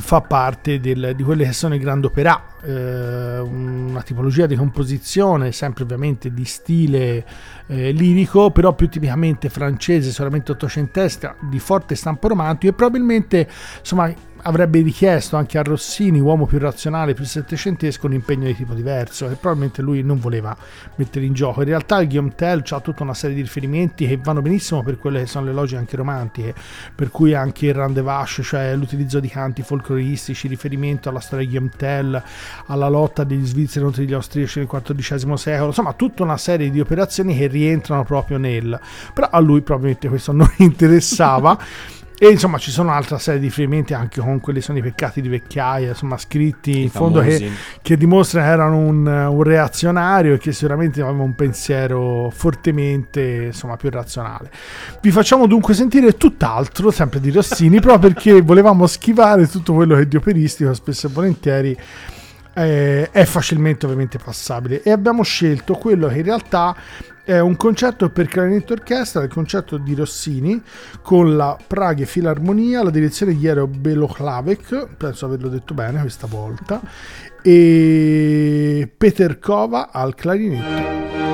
fa 0.00 0.20
parte 0.20 0.80
del- 0.80 1.14
di 1.16 1.22
quelle 1.22 1.44
che 1.44 1.52
sono 1.52 1.74
i 1.74 1.78
grandi 1.78 2.06
opera, 2.06 2.40
eh, 2.62 3.38
una 3.38 4.02
tipologia 4.02 4.46
di 4.46 4.54
composizione, 4.54 5.50
sempre 5.50 5.82
ovviamente 5.82 6.32
di 6.32 6.44
stile 6.44 7.24
eh, 7.66 7.90
lirico, 7.90 8.50
però 8.50 8.74
più 8.74 8.88
tipicamente 8.88 9.48
francese, 9.48 10.10
solamente 10.10 10.52
ottocentesca, 10.52 11.36
di 11.40 11.58
forte 11.58 11.94
stampo 11.94 12.28
romantico 12.28 12.72
e 12.72 12.76
probabilmente 12.76 13.48
insomma 13.80 14.12
avrebbe 14.42 14.80
richiesto 14.80 15.36
anche 15.36 15.58
a 15.58 15.62
Rossini, 15.62 16.20
uomo 16.20 16.46
più 16.46 16.58
razionale, 16.58 17.14
più 17.14 17.24
settecentesco, 17.24 18.06
un 18.06 18.14
impegno 18.14 18.46
di 18.46 18.54
tipo 18.54 18.74
diverso 18.74 19.26
e 19.28 19.34
probabilmente 19.34 19.82
lui 19.82 20.02
non 20.02 20.18
voleva 20.18 20.56
mettere 20.96 21.24
in 21.24 21.32
gioco. 21.32 21.60
In 21.60 21.68
realtà 21.68 22.00
il 22.00 22.06
Guillaume 22.06 22.34
Tell 22.34 22.62
ha 22.68 22.80
tutta 22.80 23.02
una 23.02 23.14
serie 23.14 23.36
di 23.36 23.42
riferimenti 23.42 24.06
che 24.06 24.18
vanno 24.22 24.42
benissimo 24.42 24.82
per 24.82 24.98
quelle 24.98 25.20
che 25.20 25.26
sono 25.26 25.46
le 25.46 25.52
logiche 25.52 25.78
anche 25.78 25.96
romantiche, 25.96 26.54
per 26.94 27.10
cui 27.10 27.34
anche 27.34 27.66
il 27.66 27.74
Randevash, 27.74 28.40
cioè 28.42 28.74
l'utilizzo 28.76 29.20
di 29.20 29.28
canti 29.28 29.62
folcloristici, 29.62 30.48
riferimento 30.48 31.08
alla 31.08 31.20
storia 31.20 31.46
di 31.46 31.50
Guillaume 31.50 31.76
Tell, 31.76 32.22
alla 32.66 32.88
lotta 32.88 33.24
degli 33.24 33.46
svizzeri 33.46 33.84
contro 33.84 34.02
gli 34.02 34.12
austriaci 34.12 34.58
nel 34.58 34.68
XIV 34.68 35.34
secolo, 35.34 35.66
insomma 35.66 35.92
tutta 35.92 36.22
una 36.22 36.36
serie 36.36 36.70
di 36.70 36.80
operazioni 36.80 37.36
che 37.36 37.46
rientrano 37.46 38.04
proprio 38.04 38.38
nel... 38.38 38.78
però 39.12 39.28
a 39.30 39.38
lui 39.38 39.60
probabilmente 39.62 40.08
questo 40.08 40.32
non 40.32 40.52
interessava. 40.58 41.58
E 42.20 42.26
insomma 42.28 42.58
ci 42.58 42.72
sono 42.72 42.90
altre 42.90 43.16
serie 43.20 43.38
di 43.38 43.46
riferimenti 43.46 43.94
anche 43.94 44.20
con 44.20 44.40
quelli 44.40 44.60
sono 44.60 44.78
i 44.78 44.82
peccati 44.82 45.20
di 45.20 45.28
vecchiaia, 45.28 45.90
insomma 45.90 46.18
scritti 46.18 46.82
in 46.82 46.90
fondo 46.90 47.20
che, 47.20 47.48
che 47.80 47.96
dimostrano 47.96 48.44
che 48.44 48.52
erano 48.52 48.76
un, 48.78 49.06
un 49.06 49.42
reazionario 49.44 50.34
e 50.34 50.38
che 50.38 50.50
sicuramente 50.50 51.00
aveva 51.00 51.22
un 51.22 51.36
pensiero 51.36 52.28
fortemente 52.34 53.44
insomma 53.46 53.76
più 53.76 53.88
razionale. 53.88 54.50
Vi 55.00 55.12
facciamo 55.12 55.46
dunque 55.46 55.74
sentire 55.74 56.16
tutt'altro, 56.16 56.90
sempre 56.90 57.20
di 57.20 57.30
Rossini, 57.30 57.80
proprio 57.80 58.12
perché 58.12 58.42
volevamo 58.42 58.88
schivare 58.88 59.46
tutto 59.46 59.74
quello 59.74 59.94
che 59.94 60.00
è 60.02 60.06
di 60.06 60.16
operistico, 60.16 60.74
spesso 60.74 61.06
e 61.06 61.10
volentieri 61.10 61.76
eh, 62.54 63.10
è 63.12 63.24
facilmente 63.24 63.86
ovviamente 63.86 64.18
passabile 64.18 64.82
e 64.82 64.90
abbiamo 64.90 65.22
scelto 65.22 65.74
quello 65.74 66.08
che 66.08 66.16
in 66.16 66.24
realtà 66.24 66.74
è 67.28 67.40
un 67.40 67.56
concerto 67.56 68.08
per 68.08 68.26
clarinetto 68.26 68.72
orchestra, 68.72 69.22
il 69.22 69.28
concerto 69.28 69.76
di 69.76 69.94
Rossini 69.94 70.62
con 71.02 71.36
la 71.36 71.58
Prague 71.66 72.06
Filarmonia, 72.06 72.82
la 72.82 72.88
direzione 72.88 73.32
di 73.32 73.40
Jero 73.40 73.66
Beloklavek, 73.66 74.94
penso 74.96 75.26
averlo 75.26 75.50
detto 75.50 75.74
bene 75.74 76.00
questa 76.00 76.26
volta, 76.26 76.80
e 77.42 78.90
Peter 78.96 79.38
Kova 79.38 79.90
al 79.92 80.14
clarinetto. 80.14 81.27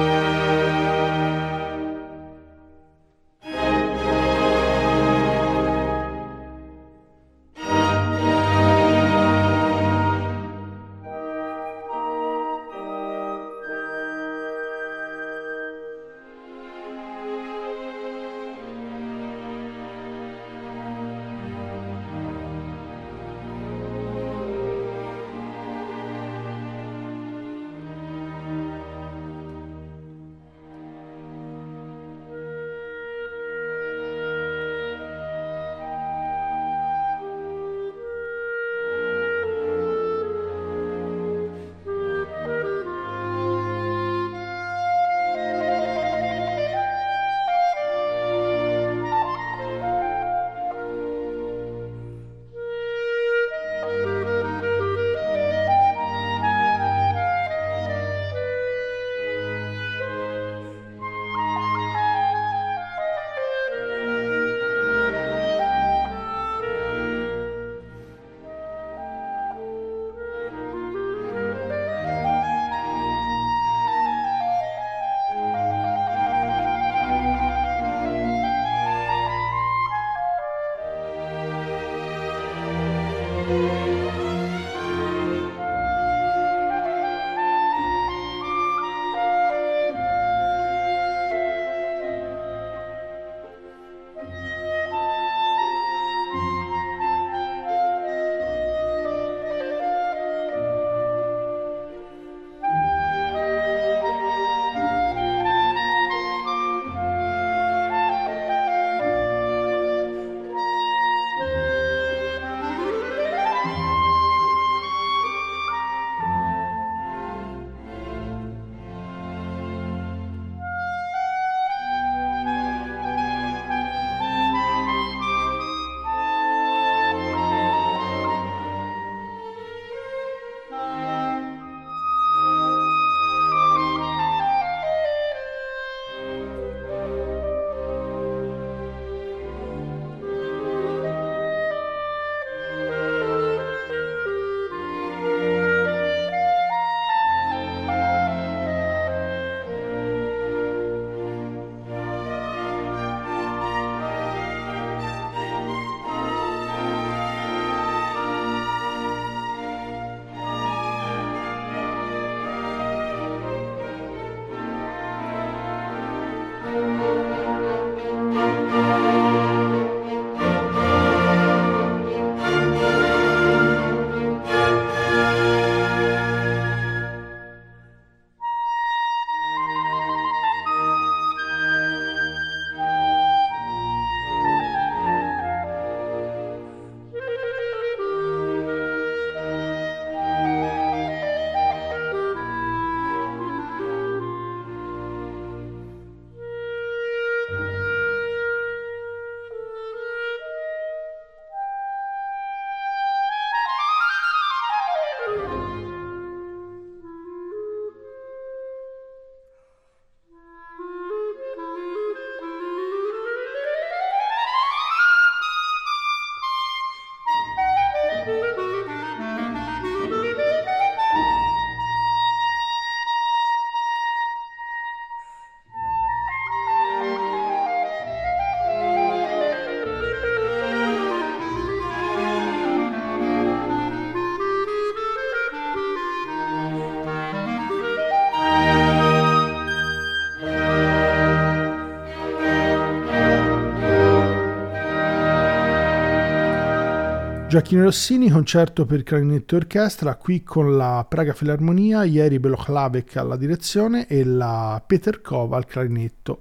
Giacchino 247.55 247.85
Rossini, 247.85 248.31
concerto 248.31 248.85
per 248.85 249.05
clarinetto 249.05 249.55
e 249.55 249.59
orchestra, 249.59 250.17
qui 250.17 250.42
con 250.42 250.77
la 250.77 251.07
Praga 251.09 251.33
Filarmonia, 251.35 252.02
ieri 252.02 252.40
Beloklavek 252.40 253.17
alla 253.17 253.37
direzione 253.37 254.09
e 254.09 254.25
la 254.25 254.83
Peter 254.85 255.21
Kova 255.21 255.57
al 255.57 255.65
clarinetto. 255.65 256.40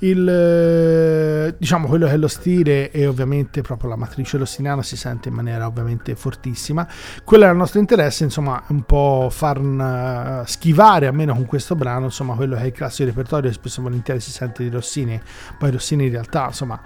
Il, 0.00 0.28
eh, 0.28 1.54
diciamo 1.56 1.88
quello 1.88 2.04
che 2.04 2.12
è 2.12 2.16
lo 2.18 2.28
stile 2.28 2.90
e 2.90 3.06
ovviamente 3.06 3.62
proprio 3.62 3.88
la 3.88 3.96
matrice 3.96 4.36
rossiniana 4.36 4.82
si 4.82 4.98
sente 4.98 5.30
in 5.30 5.34
maniera 5.34 5.66
ovviamente 5.66 6.14
fortissima. 6.16 6.86
Quello 7.24 7.46
è 7.46 7.50
il 7.50 7.56
nostro 7.56 7.80
interesse, 7.80 8.24
insomma, 8.24 8.62
un 8.68 8.82
po' 8.82 9.28
far 9.30 9.58
uh, 9.58 10.44
schivare 10.44 11.06
almeno 11.06 11.32
con 11.32 11.46
questo 11.46 11.74
brano, 11.76 12.04
insomma, 12.04 12.34
quello 12.34 12.56
che 12.56 12.62
è 12.62 12.66
il 12.66 12.72
classico 12.72 13.08
repertorio 13.08 13.48
che 13.48 13.54
spesso 13.54 13.80
e 13.80 13.84
volentieri 13.84 14.20
si 14.20 14.32
sente 14.32 14.62
di 14.62 14.68
Rossini. 14.68 15.18
Poi 15.58 15.70
Rossini 15.70 16.04
in 16.04 16.10
realtà, 16.10 16.44
insomma, 16.48 16.78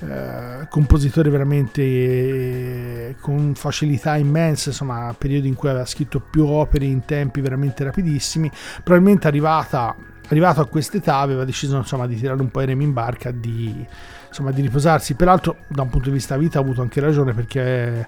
eh, 0.00 0.66
compositore 0.68 1.30
veramente 1.30 1.82
eh, 1.82 3.16
con 3.20 3.54
facilità 3.54 4.16
immense, 4.16 4.70
insomma, 4.70 5.14
periodi 5.16 5.48
in 5.48 5.54
cui 5.54 5.68
aveva 5.68 5.86
scritto 5.86 6.20
più 6.20 6.46
opere 6.46 6.84
in 6.84 7.04
tempi 7.04 7.40
veramente 7.40 7.84
rapidissimi. 7.84 8.50
Probabilmente 8.82 9.26
arrivata, 9.26 9.94
arrivato 10.28 10.60
a 10.60 10.66
quest'età 10.66 11.16
aveva 11.16 11.44
deciso 11.44 11.76
insomma, 11.76 12.06
di 12.06 12.16
tirare 12.16 12.40
un 12.40 12.50
po' 12.50 12.60
i 12.60 12.66
remi 12.66 12.84
in 12.84 12.92
barca, 12.92 13.30
di, 13.30 13.86
insomma, 14.28 14.50
di 14.50 14.60
riposarsi. 14.60 15.14
Peraltro, 15.14 15.56
da 15.68 15.82
un 15.82 15.88
punto 15.88 16.08
di 16.08 16.14
vista 16.14 16.36
vita, 16.36 16.58
ha 16.58 16.62
avuto 16.62 16.82
anche 16.82 17.00
ragione 17.00 17.32
perché 17.32 18.06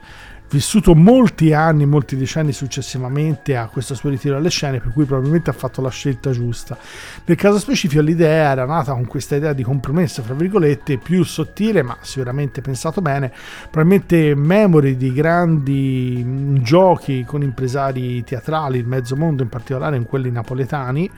vissuto 0.51 0.95
molti 0.95 1.53
anni, 1.53 1.85
molti 1.85 2.17
decenni 2.17 2.53
successivamente 2.53 3.57
a 3.57 3.67
questo 3.67 3.95
suo 3.95 4.09
ritiro 4.09 4.37
alle 4.37 4.51
scene, 4.51 4.81
per 4.81 4.93
cui 4.93 5.05
probabilmente 5.05 5.51
ha 5.51 5.53
fatto 5.53 5.83
la 5.83 5.91
scelta 5.91 6.31
giusta. 6.31 6.77
Nel 7.25 7.37
caso 7.37 7.59
specifico 7.59 8.01
l'idea 8.01 8.51
era 8.51 8.65
nata 8.65 8.93
con 8.93 9.07
questa 9.07 9.37
idea 9.37 9.53
di 9.53 9.63
compromesso, 9.63 10.23
fra 10.23 10.35
virgolette, 10.35 10.99
più 10.99 11.23
sottile, 11.25 11.83
ma 11.83 11.97
sicuramente 12.01 12.61
pensato 12.61 13.01
bene, 13.01 13.33
probabilmente 13.71 14.35
memory 14.35 14.97
di 14.97 15.13
grandi 15.13 16.61
giochi 16.63 17.25
con 17.25 17.43
impresari 17.43 18.25
teatrali, 18.25 18.79
il 18.79 18.87
mezzo 18.87 19.17
mondo 19.17 19.43
in 19.43 19.49
particolare, 19.49 19.97
in 19.97 20.05
quelli 20.05 20.31
napoletani, 20.31 21.11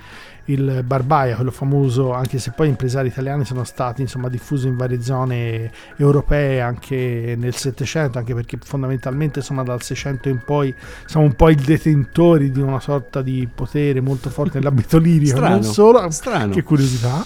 il 0.53 0.83
Barbaia, 0.85 1.35
quello 1.35 1.51
famoso, 1.51 2.13
anche 2.13 2.39
se 2.39 2.53
poi 2.55 2.69
impresari 2.69 3.09
italiani 3.09 3.45
sono 3.45 3.65
stati 3.65 4.03
insomma, 4.03 4.29
diffusi 4.29 4.69
in 4.69 4.77
varie 4.77 5.03
zone 5.03 5.71
europee 5.97 6.61
anche 6.61 7.35
nel 7.37 7.55
Settecento, 7.55 8.19
anche 8.19 8.35
perché 8.35 8.59
fondamentalmente 8.63 9.41
insomma, 9.41 9.63
dal 9.63 9.83
600 9.83 10.29
in 10.29 10.43
poi 10.45 10.75
siamo 11.07 11.27
un 11.27 11.35
po' 11.35 11.49
i 11.49 11.55
detentori 11.55 12.51
di 12.51 12.61
una 12.61 12.81
sorta 12.81 13.23
di 13.23 13.49
potere 13.53 14.01
molto 14.01 14.31
forte 14.31 14.59
nell'ambito 14.59 14.99
lirico, 14.99 15.37
Strano, 15.37 15.55
non 15.55 15.65
solo, 15.65 16.11
strano. 16.11 16.53
che 16.53 16.63
curiosità. 16.63 17.25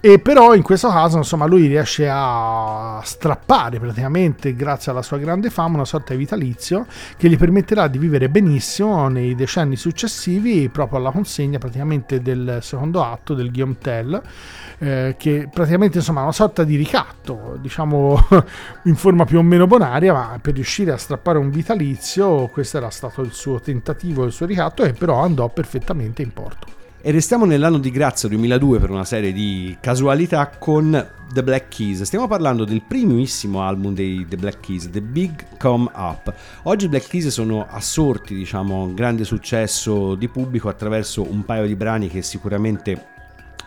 E 0.00 0.20
però 0.20 0.54
in 0.54 0.62
questo 0.62 0.88
caso, 0.88 1.16
insomma, 1.16 1.46
lui 1.46 1.66
riesce 1.66 2.08
a 2.08 3.00
strappare 3.02 3.80
praticamente, 3.80 4.54
grazie 4.54 4.92
alla 4.92 5.02
sua 5.02 5.18
grande 5.18 5.50
fama, 5.50 5.74
una 5.74 5.84
sorta 5.84 6.12
di 6.12 6.18
vitalizio 6.18 6.86
che 7.16 7.28
gli 7.28 7.36
permetterà 7.36 7.88
di 7.88 7.98
vivere 7.98 8.28
benissimo 8.28 9.08
nei 9.08 9.34
decenni 9.34 9.74
successivi, 9.74 10.68
proprio 10.68 10.98
alla 11.00 11.10
consegna 11.10 11.58
praticamente 11.58 12.22
del 12.22 12.58
secondo 12.62 13.02
atto 13.02 13.34
del 13.34 13.48
Guillaume 13.48 13.76
Tell, 13.78 14.22
eh, 14.78 15.16
che 15.18 15.48
praticamente 15.52 15.98
insomma 15.98 16.20
è 16.20 16.22
una 16.22 16.32
sorta 16.32 16.62
di 16.62 16.76
ricatto, 16.76 17.58
diciamo 17.60 18.28
in 18.84 18.94
forma 18.94 19.24
più 19.24 19.38
o 19.38 19.42
meno 19.42 19.66
bonaria, 19.66 20.12
ma 20.12 20.38
per 20.40 20.54
riuscire 20.54 20.92
a 20.92 20.96
strappare 20.96 21.38
un 21.38 21.50
vitalizio, 21.50 22.46
questo 22.52 22.76
era 22.76 22.90
stato 22.90 23.20
il 23.22 23.32
suo 23.32 23.60
tentativo, 23.60 24.24
il 24.24 24.32
suo 24.32 24.46
ricatto, 24.46 24.84
e 24.84 24.92
però 24.92 25.22
andò 25.24 25.48
perfettamente 25.48 26.22
in 26.22 26.32
porto. 26.32 26.77
E 27.00 27.12
restiamo 27.12 27.44
nell'anno 27.44 27.78
di 27.78 27.92
grazia 27.92 28.28
2002 28.28 28.80
per 28.80 28.90
una 28.90 29.04
serie 29.04 29.32
di 29.32 29.76
casualità 29.80 30.48
con 30.58 31.10
The 31.32 31.44
Black 31.44 31.68
Keys. 31.68 32.02
Stiamo 32.02 32.26
parlando 32.26 32.64
del 32.64 32.82
primissimo 32.82 33.62
album 33.62 33.94
dei 33.94 34.26
The 34.28 34.36
Black 34.36 34.58
Keys, 34.58 34.90
The 34.90 35.00
Big 35.00 35.56
Come 35.58 35.88
Up. 35.94 36.34
Oggi 36.64 36.86
i 36.86 36.88
Black 36.88 37.06
Keys 37.08 37.28
sono 37.28 37.68
assorti, 37.70 38.34
diciamo, 38.34 38.82
un 38.82 38.94
grande 38.96 39.22
successo 39.22 40.16
di 40.16 40.26
pubblico 40.26 40.68
attraverso 40.68 41.22
un 41.22 41.44
paio 41.44 41.68
di 41.68 41.76
brani 41.76 42.08
che 42.08 42.20
sicuramente 42.20 43.16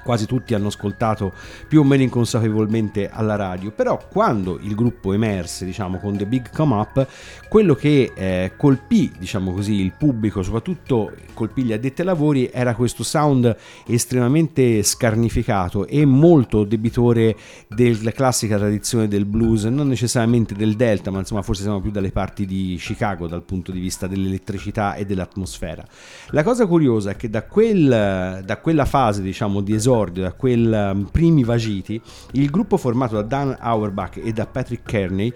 quasi 0.03 0.25
tutti 0.25 0.53
hanno 0.53 0.67
ascoltato 0.67 1.33
più 1.67 1.81
o 1.81 1.83
meno 1.83 2.03
inconsapevolmente 2.03 3.09
alla 3.09 3.35
radio, 3.35 3.71
però 3.71 3.99
quando 4.09 4.59
il 4.61 4.75
gruppo 4.75 5.13
emerse, 5.13 5.65
diciamo, 5.65 5.99
con 5.99 6.17
The 6.17 6.25
Big 6.25 6.49
Come 6.51 6.75
Up, 6.75 7.07
quello 7.47 7.75
che 7.75 8.11
eh, 8.15 8.53
colpì, 8.57 9.11
diciamo 9.17 9.53
così, 9.53 9.81
il 9.81 9.93
pubblico, 9.97 10.43
soprattutto 10.43 11.11
colpì 11.33 11.63
gli 11.63 11.73
addetti 11.73 12.01
ai 12.01 12.07
lavori, 12.07 12.49
era 12.51 12.75
questo 12.75 13.03
sound 13.03 13.55
estremamente 13.87 14.83
scarnificato 14.83 15.87
e 15.87 16.05
molto 16.05 16.63
debitore 16.63 17.35
della 17.67 18.11
classica 18.11 18.57
tradizione 18.57 19.07
del 19.07 19.25
blues, 19.25 19.65
non 19.65 19.87
necessariamente 19.87 20.55
del 20.55 20.75
delta, 20.75 21.11
ma 21.11 21.19
insomma 21.19 21.41
forse 21.41 21.63
siamo 21.63 21.81
più 21.81 21.91
dalle 21.91 22.11
parti 22.11 22.45
di 22.45 22.77
Chicago 22.79 23.27
dal 23.27 23.43
punto 23.43 23.71
di 23.71 23.79
vista 23.79 24.07
dell'elettricità 24.07 24.95
e 24.95 25.05
dell'atmosfera. 25.05 25.85
La 26.29 26.43
cosa 26.43 26.65
curiosa 26.65 27.11
è 27.11 27.15
che 27.15 27.29
da, 27.29 27.43
quel, 27.43 28.41
da 28.43 28.57
quella 28.57 28.85
fase, 28.85 29.21
diciamo, 29.21 29.61
di 29.61 29.73
esordio, 29.73 29.90
da 29.91 30.31
quei 30.33 30.65
um, 30.65 31.09
primi 31.11 31.43
vagiti, 31.43 32.01
il 32.31 32.49
gruppo 32.49 32.77
formato 32.77 33.15
da 33.15 33.21
Dan 33.23 33.57
Auerbach 33.59 34.17
e 34.23 34.31
da 34.31 34.45
Patrick 34.45 34.83
Kearney 34.83 35.33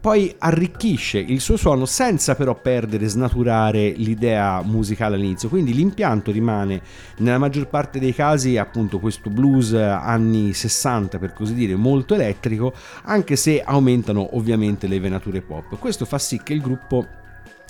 poi 0.00 0.32
arricchisce 0.38 1.18
il 1.18 1.40
suo 1.40 1.56
suono 1.56 1.84
senza 1.84 2.36
però 2.36 2.54
perdere 2.54 3.08
snaturare 3.08 3.90
l'idea 3.90 4.62
musicale 4.62 5.16
all'inizio. 5.16 5.48
Quindi 5.48 5.74
l'impianto 5.74 6.30
rimane 6.30 6.80
nella 7.18 7.38
maggior 7.38 7.66
parte 7.66 7.98
dei 7.98 8.14
casi 8.14 8.56
appunto 8.56 9.00
questo 9.00 9.28
blues 9.28 9.72
anni 9.72 10.52
60 10.52 11.18
per 11.18 11.32
così 11.32 11.54
dire 11.54 11.74
molto 11.74 12.14
elettrico, 12.14 12.72
anche 13.04 13.34
se 13.34 13.60
aumentano 13.60 14.36
ovviamente 14.36 14.86
le 14.86 15.00
venature 15.00 15.42
pop. 15.42 15.76
Questo 15.78 16.04
fa 16.04 16.18
sì 16.18 16.40
che 16.42 16.52
il 16.52 16.60
gruppo 16.60 17.06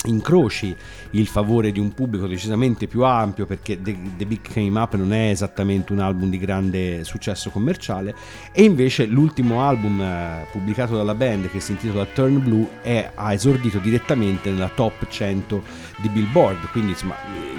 incroci 0.05 0.73
il 1.11 1.27
favore 1.27 1.71
di 1.71 1.79
un 1.79 1.93
pubblico 1.93 2.25
decisamente 2.25 2.87
più 2.87 3.03
ampio 3.03 3.45
perché 3.45 3.81
The, 3.81 3.97
The, 4.15 4.25
Big 4.25 4.41
Came 4.41 4.79
Up 4.79 4.95
non 4.95 5.11
è 5.11 5.29
esattamente 5.29 5.91
un 5.91 5.99
album 5.99 6.29
di 6.29 6.37
grande 6.37 7.03
successo 7.03 7.49
commerciale 7.49 8.15
e 8.53 8.63
invece 8.63 9.05
l'ultimo 9.05 9.61
album 9.61 9.99
eh, 9.99 10.45
pubblicato 10.51 10.95
dalla 10.95 11.15
band 11.15 11.49
che 11.49 11.59
si 11.59 11.71
intitola 11.71 12.05
Turn 12.05 12.41
Blue 12.41 12.67
è, 12.81 13.11
ha 13.13 13.33
esordito 13.33 13.79
direttamente 13.79 14.49
nella 14.49 14.69
top 14.69 15.07
100 15.07 15.63
di 15.97 16.07
Billboard. 16.07 16.69
Quindi 16.71 16.91
insomma 16.91 17.15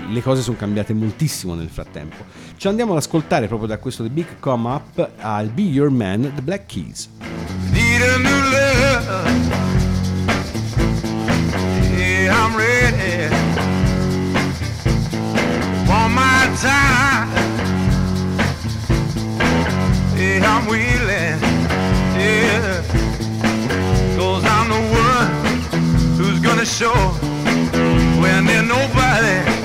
le 0.08 0.22
cose 0.22 0.40
sono 0.40 0.56
cambiate 0.56 0.94
moltissimo 0.94 1.54
nel 1.54 1.68
frattempo. 1.68 2.24
Ci 2.56 2.68
andiamo 2.68 2.92
ad 2.92 2.98
ascoltare 2.98 3.48
proprio 3.48 3.68
da 3.68 3.78
questo 3.78 4.02
The 4.02 4.10
Big 4.10 4.38
Come 4.38 4.68
Up 4.68 5.10
al 5.18 5.48
Be 5.48 5.62
Your 5.62 5.90
Man 5.90 6.32
The 6.34 6.42
Black 6.42 6.66
Keys. 6.66 7.10
Need 7.70 8.02
a 8.02 8.16
new 8.16 8.50
love. 8.50 9.69
I'm 12.30 12.56
ready. 12.56 13.28
Want 15.88 16.12
my 16.14 16.40
time. 16.60 17.28
Yeah, 20.16 20.52
I'm 20.52 20.66
willing. 20.66 21.38
Yeah. 22.18 22.82
Cause 24.16 24.44
I'm 24.44 24.68
the 24.68 24.82
one 25.04 25.30
who's 26.18 26.40
gonna 26.40 26.66
show 26.66 26.94
when 28.20 28.46
there's 28.46 28.68
nobody. 28.68 29.60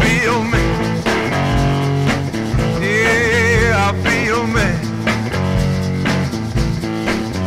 Be 0.00 0.22
your 0.22 0.44
man. 0.44 1.02
Yeah, 2.80 3.92
be 4.04 4.24
your 4.24 4.46
man. 4.46 4.80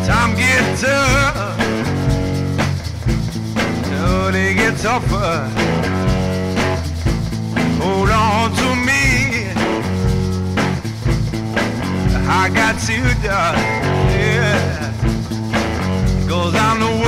Time 0.06 0.36
get 0.36 0.78
tough. 0.78 1.63
Tougher. 4.84 5.16
Uh, 5.16 5.50
hold 7.80 8.10
on 8.10 8.52
to 8.52 8.76
me. 8.88 9.48
I 12.28 12.50
got 12.54 12.76
you, 12.90 13.04
darling. 13.24 13.84
Yeah. 14.12 14.92
Cause 16.28 16.54
I'm 16.56 16.82
the 16.82 17.03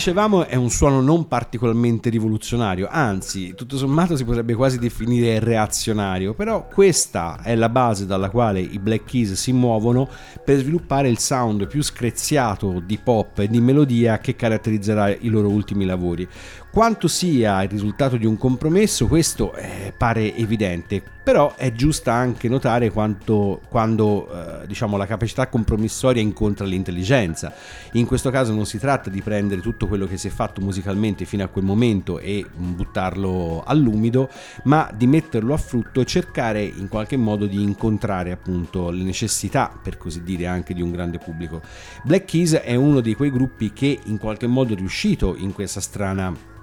dicevamo 0.00 0.46
è 0.46 0.54
un 0.54 0.70
suono 0.70 1.02
non 1.02 1.28
particolarmente 1.28 2.08
rivoluzionario, 2.08 2.88
anzi 2.90 3.52
tutto 3.54 3.76
sommato 3.76 4.16
si 4.16 4.24
potrebbe 4.24 4.54
quasi 4.54 4.78
definire 4.78 5.38
reazionario, 5.40 6.32
però 6.32 6.66
questa 6.66 7.42
è 7.42 7.54
la 7.54 7.68
base 7.68 8.06
dalla 8.06 8.30
quale 8.30 8.60
i 8.60 8.78
Black 8.78 9.04
Keys 9.04 9.34
si 9.34 9.52
muovono 9.52 10.08
per 10.42 10.56
sviluppare 10.56 11.10
il 11.10 11.18
sound 11.18 11.66
più 11.66 11.82
screziato 11.82 12.80
di 12.80 12.96
pop 12.96 13.40
e 13.40 13.48
di 13.48 13.60
melodia 13.60 14.16
che 14.20 14.36
caratterizzerà 14.36 15.10
i 15.10 15.28
loro 15.28 15.50
ultimi 15.50 15.84
lavori. 15.84 16.26
Quanto 16.72 17.08
sia 17.08 17.64
il 17.64 17.68
risultato 17.68 18.16
di 18.16 18.26
un 18.26 18.38
compromesso, 18.38 19.08
questo 19.08 19.52
eh, 19.54 19.92
pare 19.96 20.36
evidente, 20.36 21.02
però 21.20 21.56
è 21.56 21.72
giusta 21.72 22.12
anche 22.12 22.48
notare 22.48 22.92
quanto, 22.92 23.60
quando 23.68 24.30
eh, 24.62 24.66
diciamo, 24.68 24.96
la 24.96 25.04
capacità 25.04 25.48
compromissoria 25.48 26.22
incontra 26.22 26.64
l'intelligenza. 26.64 27.52
In 27.94 28.06
questo 28.06 28.30
caso 28.30 28.54
non 28.54 28.66
si 28.66 28.78
tratta 28.78 29.10
di 29.10 29.20
prendere 29.20 29.60
tutto 29.60 29.88
quello 29.88 30.06
che 30.06 30.16
si 30.16 30.28
è 30.28 30.30
fatto 30.30 30.60
musicalmente 30.60 31.24
fino 31.24 31.42
a 31.42 31.48
quel 31.48 31.64
momento 31.64 32.20
e 32.20 32.46
buttarlo 32.54 33.64
all'umido, 33.66 34.30
ma 34.62 34.88
di 34.94 35.08
metterlo 35.08 35.52
a 35.52 35.58
frutto 35.58 36.00
e 36.00 36.04
cercare 36.06 36.62
in 36.62 36.86
qualche 36.86 37.16
modo 37.16 37.46
di 37.46 37.60
incontrare 37.60 38.30
appunto 38.30 38.90
le 38.90 39.02
necessità, 39.02 39.76
per 39.82 39.98
così 39.98 40.22
dire, 40.22 40.46
anche 40.46 40.72
di 40.72 40.82
un 40.82 40.92
grande 40.92 41.18
pubblico. 41.18 41.62
Black 42.04 42.26
Keys 42.26 42.52
è 42.52 42.76
uno 42.76 43.00
di 43.00 43.16
quei 43.16 43.32
gruppi 43.32 43.72
che 43.72 43.98
in 44.04 44.18
qualche 44.18 44.46
modo 44.46 44.74
è 44.74 44.76
riuscito 44.76 45.34
in 45.36 45.52
questa 45.52 45.80
strana 45.80 46.58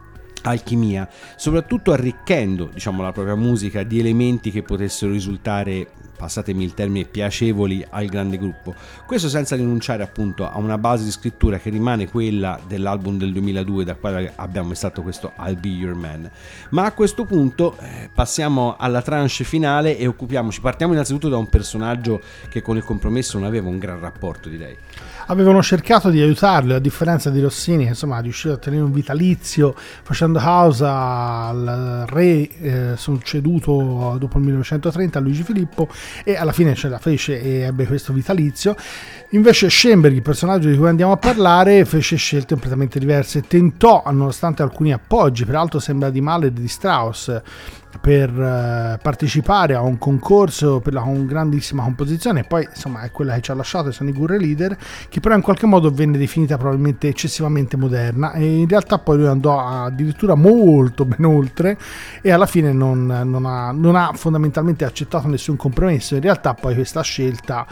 alchimia, 0.50 1.08
soprattutto 1.36 1.92
arricchendo 1.92 2.70
diciamo, 2.74 3.02
la 3.02 3.12
propria 3.12 3.36
musica 3.36 3.84
di 3.84 4.00
elementi 4.00 4.52
che 4.52 4.64
potessero 4.64 5.12
risultare, 5.12 5.88
passatemi 6.18 6.64
il 6.64 6.74
termine, 6.74 7.06
piacevoli 7.06 7.86
al 7.90 8.08
grande 8.08 8.38
gruppo. 8.38 8.74
Questo 9.06 9.30
senza 9.30 9.56
rinunciare 9.56 10.04
appunto 10.04 10.50
a 10.50 10.58
una 10.58 10.78
base 10.78 11.04
di 11.04 11.12
scrittura 11.12 11.58
che 11.60 11.70
rimane 11.70 12.10
quella 12.10 12.60
dell'album 12.68 13.18
del 13.18 13.32
2002 13.34 13.84
da 13.84 13.96
quale 13.96 14.34
abbiamo 14.36 14.72
estratto 14.72 15.02
questo 15.02 15.34
I'll 15.40 15.60
Be 15.60 15.70
Your 15.70 15.96
Man. 15.96 16.30
Ma 16.72 16.86
a 16.86 16.92
questo 16.92 17.26
punto 17.26 17.78
eh, 17.80 18.10
passiamo 18.14 18.76
alla 18.78 19.02
tranche 19.02 19.44
finale 19.44 19.98
e 19.98 20.08
occupiamoci, 20.08 20.62
partiamo 20.62 20.94
innanzitutto 20.94 21.30
da 21.30 21.38
un 21.38 21.48
personaggio 21.48 22.22
che 22.50 22.62
con 22.62 22.78
il 22.78 22.84
compromesso 22.84 23.38
non 23.38 23.48
aveva 23.48 23.68
un 23.68 23.78
gran 23.78 24.00
rapporto 24.00 24.50
direi. 24.50 24.76
Avevano 25.28 25.62
cercato 25.62 26.10
di 26.10 26.22
aiutarlo, 26.22 26.76
a 26.76 26.80
differenza 26.80 27.30
di 27.30 27.40
Rossini, 27.40 27.84
che 27.84 27.90
insomma 27.90 28.20
è 28.20 28.22
riuscito 28.22 28.54
a 28.54 28.56
ottenere 28.56 28.84
un 28.84 28.92
vitalizio 28.92 29.76
facendo 29.76 30.40
causa 30.40 31.48
al 31.48 32.06
re 32.08 32.50
eh, 32.60 32.94
succeduto 32.96 34.18
dopo 34.20 34.38
il 34.38 34.44
1930 34.44 35.18
a 35.18 35.22
Luigi 35.22 35.44
Filippo 35.44 35.88
e 36.24 36.36
alla 36.36 36.52
fine 36.52 36.76
ce 36.76 36.90
la 36.90 37.00
fece 37.00 37.42
e 37.42 37.62
ebbe 37.62 37.86
questo 37.86 38.14
vitalizio. 38.14 38.76
Invece 39.32 39.70
Schoenberg, 39.70 40.16
il 40.16 40.22
personaggio 40.22 40.70
di 40.70 40.78
cui 40.78 40.88
andiamo 40.88 41.12
a 41.12 41.18
parlare, 41.18 41.84
fece 41.86 42.16
scelte 42.16 42.54
completamente 42.54 43.00
diverse, 43.00 43.42
tentò, 43.42 44.04
nonostante 44.06 44.62
alcuni 44.62 44.94
appoggi, 44.94 45.46
peraltro 45.46 45.80
sembra 45.80 46.10
di 46.10 46.22
Mahler 46.22 46.50
e 46.50 46.54
di 46.54 46.68
Strauss, 46.68 47.42
per 48.00 48.30
eh, 48.30 49.00
partecipare 49.02 49.76
a 49.76 49.82
un 49.82 49.98
concorso 49.98 50.80
per 50.80 50.94
la 50.94 51.04
grandissima 51.06 51.84
composizione, 51.84 52.44
poi 52.44 52.68
insomma 52.70 53.02
è 53.02 53.12
quella 53.12 53.36
che 53.36 53.42
ci 53.42 53.52
ha 53.52 53.54
lasciato, 53.54 53.92
sono 53.92 54.10
i 54.10 54.14
Gurre 54.14 54.40
Leader, 54.40 54.78
che 55.10 55.20
però 55.20 55.36
in 55.36 55.42
qualche 55.42 55.66
modo 55.66 55.92
venne 55.92 56.18
definita 56.18 56.58
probabilmente 56.58 57.08
eccessivamente 57.08 57.78
moderna. 57.78 58.34
E 58.34 58.60
in 58.60 58.68
realtà 58.68 59.00
poi 59.00 59.18
lui 59.18 59.28
andò 59.28 59.60
addirittura 59.60 60.36
molto 60.36 61.06
ben 61.06 61.26
oltre 61.26 61.78
e 62.22 62.32
alla 62.32 62.46
fine 62.46 62.72
non, 62.72 63.06
non 63.06 63.46
ha, 63.46 63.72
non 63.72 63.96
ha 63.96 64.12
fondamentalmente 64.14 64.86
accettato 64.86 65.28
nessun 65.28 65.56
compromesso, 65.56 66.16
in 66.16 66.22
realtà 66.22 66.54
poi 66.54 66.76
questa 66.76 67.02
scelta 67.02 67.66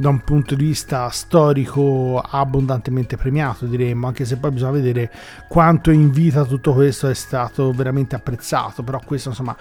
da 0.00 0.08
un 0.08 0.20
punto 0.20 0.54
di 0.54 0.64
vista 0.64 1.10
storico 1.10 2.18
abbondantemente 2.18 3.18
premiato 3.18 3.66
diremmo 3.66 4.06
anche 4.06 4.24
se 4.24 4.38
poi 4.38 4.50
bisogna 4.50 4.70
vedere 4.70 5.10
quanto 5.46 5.90
in 5.90 6.10
vita 6.10 6.46
tutto 6.46 6.72
questo 6.72 7.06
è 7.06 7.14
stato 7.14 7.70
veramente 7.72 8.14
apprezzato 8.14 8.82
però 8.82 8.98
questo 9.04 9.28
insomma 9.28 9.54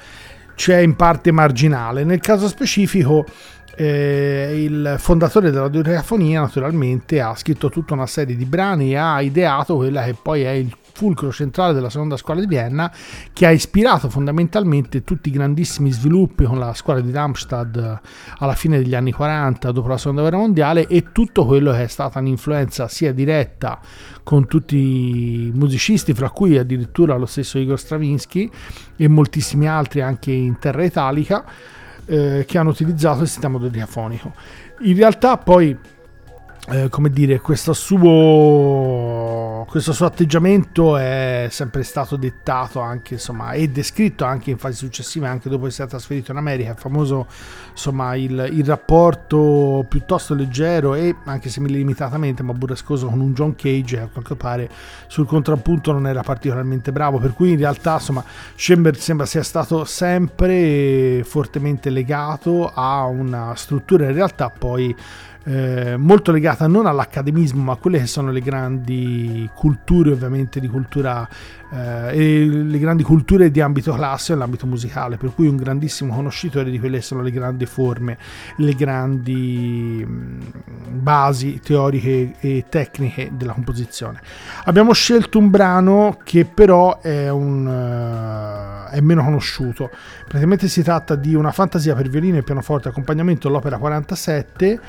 c'è 0.59 0.79
in 0.79 0.97
parte 0.97 1.31
marginale. 1.31 2.03
Nel 2.03 2.19
caso 2.19 2.49
specifico 2.49 3.25
eh, 3.75 4.63
il 4.63 4.95
fondatore 4.97 5.51
della 5.51 5.69
radiofonia 5.69 6.41
naturalmente 6.41 7.21
ha 7.21 7.35
scritto 7.35 7.69
tutta 7.69 7.93
una 7.93 8.07
serie 8.07 8.35
di 8.35 8.45
brani 8.45 8.91
e 8.91 8.95
ha 8.95 9.21
ideato 9.21 9.75
quella 9.75 10.03
che 10.03 10.15
poi 10.21 10.41
è 10.43 10.51
il 10.51 10.75
fulcro 10.99 11.31
centrale 11.31 11.73
della 11.73 11.89
seconda 11.89 12.17
scuola 12.17 12.41
di 12.41 12.47
Vienna 12.47 12.91
che 13.31 13.45
ha 13.45 13.51
ispirato 13.51 14.09
fondamentalmente 14.09 15.03
tutti 15.03 15.29
i 15.29 15.31
grandissimi 15.31 15.91
sviluppi 15.91 16.43
con 16.43 16.59
la 16.59 16.73
scuola 16.73 16.99
di 16.99 17.09
Darmstadt 17.09 17.99
alla 18.37 18.53
fine 18.53 18.77
degli 18.77 18.95
anni 18.95 19.13
40 19.13 19.71
dopo 19.71 19.87
la 19.87 19.97
seconda 19.97 20.21
guerra 20.21 20.37
mondiale 20.37 20.87
e 20.87 21.11
tutto 21.13 21.45
quello 21.45 21.71
che 21.71 21.83
è 21.83 21.87
stata 21.87 22.19
un'influenza 22.19 22.89
sia 22.89 23.13
diretta 23.13 23.79
con 24.23 24.45
tutti 24.45 24.75
i 24.75 25.51
musicisti 25.53 26.13
fra 26.13 26.29
cui 26.29 26.57
addirittura 26.57 27.15
lo 27.15 27.25
stesso 27.25 27.57
Igor 27.57 27.79
Stravinsky 27.79 28.49
e 28.97 29.07
moltissimi 29.07 29.69
altri 29.69 30.01
anche 30.01 30.31
in 30.31 30.59
terra 30.59 30.83
italica 30.83 31.45
eh, 32.09 32.43
che 32.45 32.57
hanno 32.57 32.71
utilizzato 32.71 33.21
il 33.21 33.27
sistema 33.27 33.57
dodecafonico 33.57 34.33
in 34.81 34.95
realtà 34.95 35.37
poi 35.37 35.77
eh, 36.71 36.87
come 36.89 37.09
dire, 37.09 37.39
questo 37.39 37.73
suo, 37.73 37.99
questo 39.67 39.93
suo 39.93 40.05
atteggiamento 40.05 40.97
è 40.97 41.47
sempre 41.49 41.83
stato 41.83 42.15
dettato 42.15 42.79
anche, 42.79 43.15
insomma, 43.15 43.51
e 43.51 43.69
descritto 43.69 44.25
anche 44.25 44.51
in 44.51 44.57
fasi 44.57 44.77
successive, 44.77 45.27
anche 45.27 45.49
dopo 45.49 45.65
che 45.65 45.71
si 45.71 45.81
è 45.81 45.87
trasferito 45.87 46.31
in 46.31 46.37
America. 46.37 46.71
È 46.71 46.75
famoso, 46.75 47.27
insomma, 47.71 48.15
il, 48.15 48.49
il 48.51 48.65
rapporto 48.65 49.85
piuttosto 49.87 50.33
leggero 50.33 50.95
e 50.95 51.15
anche 51.25 51.49
se 51.49 51.59
limitatamente, 51.61 52.43
ma 52.43 52.53
burrascoso 52.53 53.07
con 53.07 53.19
un 53.19 53.33
John 53.33 53.55
Cage, 53.55 53.95
che 53.97 54.01
a 54.01 54.07
quanto 54.07 54.35
pare 54.35 54.69
sul 55.07 55.25
contrappunto 55.25 55.91
non 55.91 56.07
era 56.07 56.21
particolarmente 56.21 56.91
bravo. 56.91 57.17
Per 57.17 57.33
cui 57.33 57.51
in 57.51 57.57
realtà, 57.57 57.93
insomma, 57.93 58.23
Schoenberg 58.55 58.97
sembra 58.97 59.25
sia 59.25 59.43
stato 59.43 59.85
sempre 59.85 61.23
fortemente 61.25 61.89
legato 61.89 62.71
a 62.73 63.05
una 63.05 63.53
struttura 63.55 64.05
in 64.05 64.13
realtà 64.13 64.49
poi 64.49 64.95
eh, 65.43 65.95
molto 65.97 66.31
legata 66.31 66.67
non 66.67 66.85
all'accademismo 66.85 67.63
ma 67.63 67.73
a 67.73 67.75
quelle 67.77 67.99
che 67.99 68.07
sono 68.07 68.31
le 68.31 68.41
grandi 68.41 69.49
culture 69.53 70.11
ovviamente 70.11 70.59
di 70.59 70.67
cultura 70.67 71.27
eh, 71.71 72.17
e 72.17 72.45
le 72.45 72.77
grandi 72.77 73.03
culture 73.03 73.49
di 73.49 73.61
ambito 73.61 73.93
classico 73.93 74.33
e 74.33 74.35
l'ambito 74.35 74.67
musicale 74.67 75.17
per 75.17 75.33
cui 75.33 75.47
un 75.47 75.55
grandissimo 75.55 76.13
conoscitore 76.13 76.69
di 76.69 76.79
quelle 76.79 76.97
che 76.97 77.03
sono 77.03 77.21
le 77.21 77.31
grandi 77.31 77.65
forme 77.65 78.17
le 78.57 78.73
grandi 78.73 80.05
mh, 80.05 80.39
basi 80.89 81.59
teoriche 81.63 82.33
e 82.39 82.65
tecniche 82.69 83.31
della 83.33 83.53
composizione. 83.53 84.21
Abbiamo 84.65 84.93
scelto 84.93 85.39
un 85.39 85.49
brano 85.49 86.17
che 86.23 86.45
però 86.45 86.99
è, 86.99 87.29
un, 87.29 87.65
uh, 87.65 88.89
è 88.89 88.99
meno 89.01 89.23
conosciuto. 89.23 89.89
Praticamente 90.27 90.67
si 90.67 90.83
tratta 90.83 91.15
di 91.15 91.35
una 91.35 91.51
fantasia 91.51 91.95
per 91.95 92.09
violino 92.09 92.37
e 92.37 92.43
pianoforte 92.43 92.89
accompagnamento 92.89 93.47
all'opera 93.47 93.77
47 93.77 94.79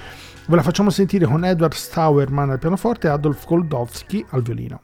Ve 0.50 0.56
la 0.56 0.62
facciamo 0.62 0.90
sentire 0.90 1.26
con 1.26 1.44
Edward 1.44 1.74
Stauerman 1.74 2.50
al 2.50 2.58
pianoforte 2.58 3.06
e 3.06 3.10
Adolf 3.10 3.46
Goldowski 3.46 4.26
al 4.30 4.42
violino. 4.42 4.80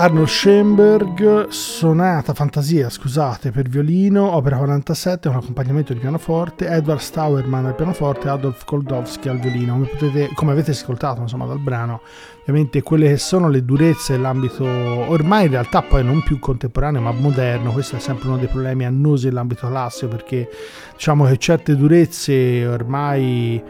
Arnold 0.00 0.28
Schoenberg, 0.28 1.48
sonata, 1.48 2.32
fantasia, 2.32 2.88
scusate, 2.88 3.50
per 3.50 3.68
violino, 3.68 4.34
opera 4.34 4.56
47, 4.56 5.28
un 5.28 5.34
accompagnamento 5.34 5.92
di 5.92 5.98
pianoforte, 5.98 6.66
Edward 6.68 7.00
Stauerman 7.00 7.66
al 7.66 7.74
pianoforte 7.74 8.30
Adolf 8.30 8.64
Koldowski 8.64 9.28
al 9.28 9.38
violino. 9.38 9.74
Come, 9.74 9.86
potete, 9.88 10.30
come 10.32 10.52
avete 10.52 10.70
ascoltato 10.70 11.20
insomma, 11.20 11.44
dal 11.44 11.58
brano, 11.58 12.00
ovviamente 12.40 12.80
quelle 12.80 13.08
che 13.08 13.18
sono 13.18 13.50
le 13.50 13.62
durezze 13.62 14.14
dell'ambito, 14.14 14.64
ormai 14.64 15.44
in 15.44 15.50
realtà 15.50 15.82
poi 15.82 16.02
non 16.02 16.22
più 16.22 16.38
contemporaneo 16.38 17.02
ma 17.02 17.12
moderno, 17.12 17.70
questo 17.70 17.96
è 17.96 17.98
sempre 17.98 18.28
uno 18.28 18.38
dei 18.38 18.48
problemi 18.48 18.86
annosi 18.86 19.26
dell'ambito 19.26 19.68
classico 19.68 20.08
perché 20.08 20.48
diciamo 20.94 21.26
che 21.26 21.36
certe 21.36 21.76
durezze 21.76 22.66
ormai 22.66 23.62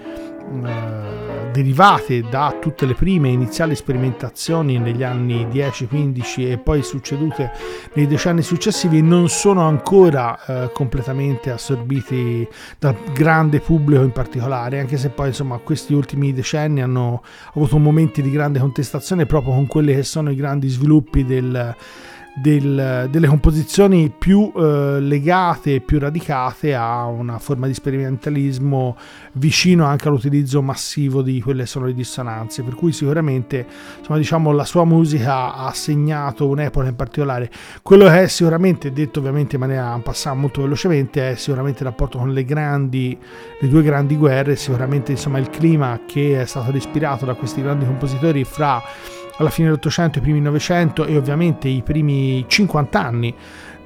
eh, 0.65 1.51
derivate 1.53 2.23
da 2.23 2.57
tutte 2.61 2.87
le 2.87 2.95
prime 2.95 3.29
iniziali 3.29 3.75
sperimentazioni 3.75 4.79
negli 4.79 5.03
anni 5.03 5.47
10-15 5.47 6.51
e 6.51 6.59
poi 6.59 6.83
succedute 6.83 7.51
nei 7.95 8.07
decenni 8.07 8.43
successivi 8.43 9.03
non 9.03 9.29
sono 9.29 9.67
ancora 9.67 10.45
eh, 10.45 10.71
completamente 10.73 11.51
assorbiti 11.51 12.47
dal 12.79 12.97
grande 13.13 13.61
pubblico 13.61 14.03
in 14.03 14.13
particolare, 14.13 14.81
anche 14.81 14.97
se 14.97 15.11
poi 15.11 15.29
insomma 15.29 15.59
questi 15.59 15.93
ultimi 15.93 16.33
decenni 16.33 16.83
hanno 16.83 17.23
avuto 17.55 17.79
momenti 17.79 18.23
di 18.23 18.31
grande 18.31 18.59
contestazione 18.59 19.27
proprio 19.27 19.55
con 19.55 19.67
quelli 19.67 19.95
che 19.95 20.03
sono 20.03 20.31
i 20.31 20.37
grandi 20.37 20.69
sviluppi 20.69 21.25
del 21.25 21.75
del, 22.35 23.09
delle 23.11 23.27
composizioni 23.27 24.13
più 24.17 24.53
eh, 24.55 24.99
legate, 25.01 25.81
più 25.81 25.99
radicate 25.99 26.75
a 26.75 27.07
una 27.07 27.39
forma 27.39 27.67
di 27.67 27.75
sperimentalismo 27.75 28.97
vicino 29.33 29.85
anche 29.85 30.09
all'utilizzo 30.09 30.63
massivo 30.63 31.23
di 31.23 31.41
quelle 31.41 31.67
sono 31.67 31.87
le 31.87 31.95
dissonanze, 31.95 32.63
per 32.63 32.75
cui 32.75 32.93
sicuramente 32.93 33.67
insomma, 33.99 34.19
diciamo, 34.19 34.53
la 34.53 34.65
sua 34.65 34.85
musica 34.85 35.55
ha 35.55 35.73
segnato 35.73 36.47
un'epoca 36.49 36.89
in 36.89 36.97
particolare. 36.97 37.51
Quello 37.83 38.07
che 38.07 38.23
è 38.23 38.27
sicuramente, 38.29 38.93
detto 38.93 39.19
ovviamente 39.19 39.57
in 39.57 39.61
maniera 39.61 39.99
passata 40.03 40.37
molto 40.37 40.63
velocemente, 40.63 41.31
è 41.31 41.35
sicuramente 41.35 41.83
il 41.83 41.89
rapporto 41.89 42.19
con 42.19 42.33
le 42.33 42.45
grandi, 42.45 43.19
le 43.61 43.69
due 43.69 43.83
grandi 43.83 44.17
guerre, 44.17 44.57
sicuramente 44.57 45.13
insomma, 45.13 45.39
il 45.39 45.51
clima 45.51 46.01
che 46.07 46.41
è 46.41 46.47
stato 46.47 46.75
ispirato 46.77 47.25
da 47.25 47.35
questi 47.35 47.63
grandi 47.63 47.85
compositori 47.85 48.45
fra 48.45 48.83
alla 49.41 49.51
fine 49.51 49.69
dell'Ottocento, 49.69 50.19
i 50.19 50.21
primi 50.21 50.41
Novecento 50.41 51.07
e 51.07 51.17
ovviamente 51.17 51.67
i 51.67 51.83
primi 51.83 52.45
50 52.47 53.03
anni 53.03 53.35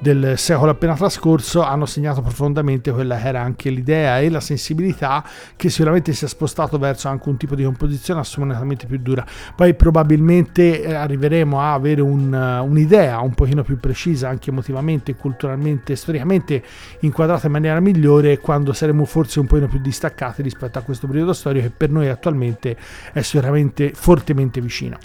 del 0.01 0.35
secolo 0.37 0.73
appena 0.73 0.95
trascorso 0.95 1.63
hanno 1.63 1.87
segnato 1.87 2.21
profondamente 2.21 2.91
quella 2.91 3.17
che 3.17 3.29
era 3.29 3.41
anche 3.41 3.71
l'idea 3.71 4.21
e 4.21 4.29
la 4.29 4.41
sensibilità 4.41 5.25
che 5.57 5.71
sicuramente 5.71 6.13
si 6.13 6.25
è 6.25 6.29
spostato 6.29 6.77
verso 6.77 7.09
anche 7.09 7.29
un 7.29 7.39
tipo 7.39 7.55
di 7.55 7.65
composizione 7.65 8.21
assolutamente 8.21 8.87
più 8.87 8.99
dura. 8.99 9.25
Poi 9.55 9.75
probabilmente 9.75 10.83
eh, 10.83 10.93
arriveremo 10.93 11.59
a 11.59 11.73
avere 11.73 12.03
un, 12.03 12.33
un'idea 12.35 13.21
un 13.21 13.33
pochino 13.33 13.63
più 13.63 13.79
precisa 13.79 14.29
anche 14.29 14.51
emotivamente, 14.51 15.15
culturalmente, 15.15 15.97
storicamente 15.97 16.63
inquadrata 17.01 17.47
in 17.47 17.53
maniera 17.53 17.81
migliore 17.81 18.39
quando 18.39 18.73
saremo 18.73 19.05
forse 19.05 19.41
un 19.41 19.47
pochino 19.47 19.69
più 19.69 19.81
distaccati 19.81 20.43
rispetto 20.43 20.79
a 20.79 20.83
questo 20.83 21.07
periodo 21.07 21.33
storico 21.33 21.67
che 21.67 21.73
per 21.75 21.91
noi 21.91 22.09
attualmente 22.09 22.77
è 23.13 23.23
sicuramente 23.23 23.93
fortemente 23.95 24.61
vicino. 24.61 24.99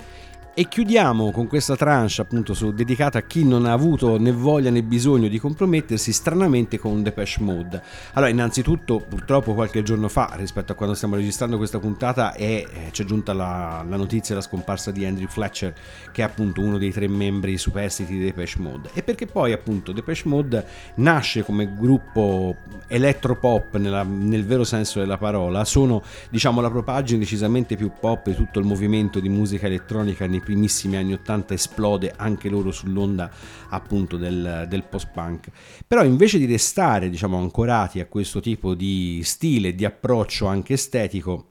E 0.60 0.68
chiudiamo 0.68 1.32
con 1.32 1.48
questa 1.48 1.78
tranche 1.78 2.20
appunto 2.20 2.54
su, 2.54 2.74
dedicata 2.74 3.20
a 3.20 3.22
chi 3.22 3.46
non 3.46 3.66
ha 3.66 3.72
avuto 3.72 4.20
né 4.20 4.34
voglia 4.34 4.70
né 4.70 4.84
bisogno 4.84 5.30
di 5.30 5.40
compromettersi 5.40 6.12
stranamente 6.12 6.78
con 6.78 7.02
Depeche 7.02 7.42
Mode. 7.42 7.82
Allora 8.16 8.30
innanzitutto 8.30 9.00
purtroppo 9.00 9.54
qualche 9.54 9.84
giorno 9.84 10.10
fa 10.10 10.34
rispetto 10.34 10.74
a 10.74 10.76
quando 10.76 10.96
stiamo 10.96 11.16
registrando 11.16 11.56
questa 11.56 11.80
puntata 11.80 12.34
è, 12.34 12.66
eh, 12.70 12.90
c'è 12.92 13.06
giunta 13.06 13.32
la, 13.32 13.86
la 13.88 13.96
notizia 13.96 14.36
della 14.36 14.46
scomparsa 14.46 14.92
di 14.92 15.06
Andrew 15.06 15.30
Fletcher 15.30 15.74
che 16.12 16.24
è 16.24 16.26
appunto 16.26 16.60
uno 16.60 16.78
dei 16.78 16.92
tre 16.92 17.08
membri 17.08 17.58
superstiti 17.58 18.18
di 18.18 18.26
Depeche 18.26 18.60
Mode. 18.60 18.90
E 18.94 19.02
perché 19.02 19.28
poi 19.28 19.54
appunto 19.54 19.94
Depeche 19.94 20.28
Mode 20.28 20.66
nasce 20.96 21.42
come 21.42 21.74
gruppo 21.74 22.58
elettropop 22.88 23.78
nella, 23.78 24.04
nel 24.04 24.44
vero 24.46 24.66
senso 24.66 25.00
della 25.00 25.18
parola, 25.18 25.64
sono 25.64 26.04
diciamo 26.30 26.60
la 26.60 26.70
propagine 26.70 27.20
decisamente 27.20 27.78
più 27.78 27.92
pop 27.98 28.28
di 28.28 28.36
tutto 28.36 28.60
il 28.60 28.66
movimento 28.66 29.22
di 29.22 29.30
musica 29.30 29.68
elettronica 29.68 30.28
nei 30.28 30.48
primissimi 30.50 30.96
anni 30.96 31.14
80 31.14 31.54
esplode 31.54 32.12
anche 32.18 32.50
loro 32.50 32.72
sull'onda 32.72 33.30
appunto 33.70 34.18
del, 34.18 34.66
del 34.68 34.84
post-punk. 34.84 35.50
Però 35.86 36.04
invece 36.04 36.40
di 36.40 36.48
restare 36.48 37.12
diciamo 37.12 37.38
ancorati 37.38 38.00
a 38.00 38.08
questo 38.08 38.40
tipo 38.40 38.74
di 38.74 39.22
stile, 39.24 39.76
di 39.76 39.86
approccio 39.86 40.48
anche 40.48 40.74
estetico, 40.74 41.46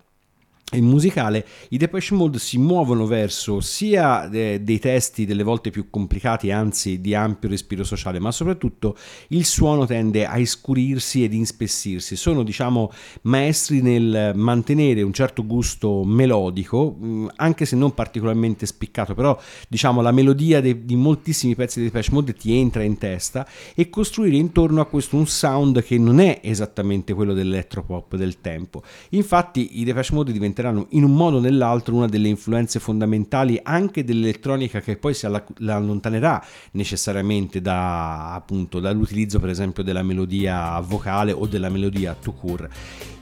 e 0.71 0.83
musicale, 0.83 1.47
i 1.71 1.79
Depeche 1.79 2.15
Mode 2.15 2.39
si 2.39 2.59
muovono 2.59 3.07
verso 3.07 3.61
sia 3.61 4.29
eh, 4.29 4.61
dei 4.61 4.79
testi 4.79 5.25
delle 5.25 5.43
volte 5.43 5.71
più 5.71 5.89
complicati, 5.89 6.51
anzi 6.51 7.01
di 7.01 7.15
ampio 7.15 7.49
respiro 7.49 7.85
sociale, 7.85 8.19
ma 8.19 8.31
soprattutto 8.31 8.95
il 9.29 9.47
suono 9.47 9.87
tende 9.87 10.27
a 10.27 10.37
iscurirsi 10.37 11.25
ed 11.25 11.33
inspessirsi. 11.33 12.17
Sono, 12.17 12.43
diciamo, 12.43 12.93
maestri 13.23 13.81
nel 13.81 14.33
mantenere 14.35 15.01
un 15.01 15.15
certo 15.15 15.47
gusto 15.47 16.05
melodico, 16.05 16.91
mh, 16.91 17.29
anche 17.37 17.65
se 17.65 17.75
non 17.75 17.95
particolarmente 17.95 18.67
spiccato, 18.67 19.15
però 19.15 19.41
diciamo 19.69 20.03
la 20.03 20.13
melodia 20.13 20.61
de- 20.61 20.85
di 20.85 20.97
moltissimi 20.97 21.55
pezzi 21.55 21.79
di 21.79 21.87
Depeche 21.87 22.13
Mode 22.13 22.35
ti 22.35 22.55
entra 22.55 22.83
in 22.83 22.99
testa 22.99 23.49
e 23.75 23.89
costruire 23.89 24.37
intorno 24.37 24.83
a 24.83 24.87
questo 24.87 25.17
un 25.17 25.27
sound 25.27 25.83
che 25.83 25.97
non 25.97 26.21
è 26.21 26.41
esattamente 26.43 27.15
quello 27.15 27.33
dell'elettropop 27.33 28.17
del 28.17 28.43
tempo. 28.43 28.83
Infatti 29.11 29.81
i 29.81 29.85
Depeche 29.85 30.13
Mode 30.13 30.31
diventano 30.31 30.57
diventeranno 30.59 30.87
in 30.91 31.05
un 31.05 31.15
modo 31.15 31.37
o 31.37 31.41
nell'altro 31.41 31.95
una 31.95 32.07
delle 32.07 32.29
influenze 32.29 32.81
fondamentali 32.81 33.59
anche 33.63 34.05
dell'elettronica 34.05 34.81
che 34.81 34.97
poi 34.97 35.15
si 35.15 35.27
allontanerà 35.27 36.45
necessariamente 36.73 37.61
da, 37.61 38.35
appunto, 38.35 38.81
dall'utilizzo 38.81 39.39
per 39.39 39.51
esempio 39.51 39.83
della 39.83 40.03
melodia 40.03 40.79
vocale 40.81 41.33
o 41.33 41.47
della 41.47 41.69
melodia 41.69 42.17
to 42.21 42.33
cure. 42.33 42.71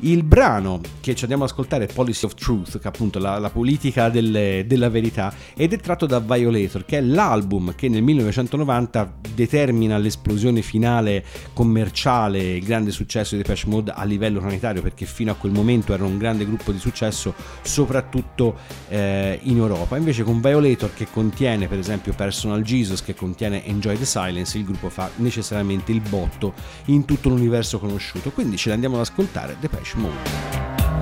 Il 0.01 0.25
brano 0.25 0.81
che 1.01 1.15
ci 1.15 1.23
andiamo 1.23 1.45
ad 1.45 1.51
ascoltare 1.51 1.87
è 1.87 1.93
Policy 1.93 2.27
of 2.27 2.35
Truth, 2.35 2.79
che 2.79 2.89
appunto 2.89 3.19
la, 3.19 3.39
la 3.39 3.49
politica 3.49 4.11
delle, 4.11 4.65
della 4.67 4.91
verità, 4.91 5.33
ed 5.57 5.73
è 5.73 5.79
tratto 5.79 6.05
da 6.05 6.19
Violator, 6.19 6.85
che 6.85 6.99
è 6.99 7.01
l'album 7.01 7.75
che 7.75 7.89
nel 7.89 8.03
1990 8.03 9.15
determina 9.35 9.97
l'esplosione 9.97 10.61
finale 10.61 11.25
commerciale, 11.55 12.57
il 12.57 12.65
grande 12.65 12.91
successo 12.91 13.37
di 13.37 13.43
Depeche 13.43 13.69
Mode 13.69 13.93
a 13.93 14.05
livello 14.05 14.41
planetario, 14.41 14.83
perché 14.83 15.07
fino 15.07 15.33
a 15.33 15.35
quel 15.35 15.53
momento 15.53 15.95
era 15.95 16.05
un 16.05 16.19
grande 16.19 16.45
gruppo 16.45 16.73
di 16.73 16.79
successo 16.79 17.26
successo 17.27 17.35
soprattutto 17.63 18.57
eh, 18.89 19.39
in 19.43 19.57
Europa. 19.57 19.97
Invece 19.97 20.23
con 20.23 20.41
Violator 20.41 20.93
che 20.95 21.09
contiene 21.11 21.67
per 21.69 21.79
esempio 21.79 22.13
Personal 22.15 22.63
Jesus, 22.63 23.03
che 23.03 23.15
contiene 23.15 23.65
Enjoy 23.65 23.97
the 23.99 24.05
Silence, 24.05 24.57
il 24.57 24.65
gruppo 24.65 24.89
fa 24.89 25.11
necessariamente 25.17 25.93
il 25.93 26.01
botto 26.01 26.55
in 26.87 27.05
tutto 27.05 27.29
l'universo 27.29 27.79
conosciuto. 27.79 28.31
Quindi 28.31 28.57
ce 28.57 28.69
l'andiamo 28.71 28.97
ad 28.97 29.03
ascoltare, 29.03 29.57
Depeche 29.59 29.97
Mode. 29.97 30.95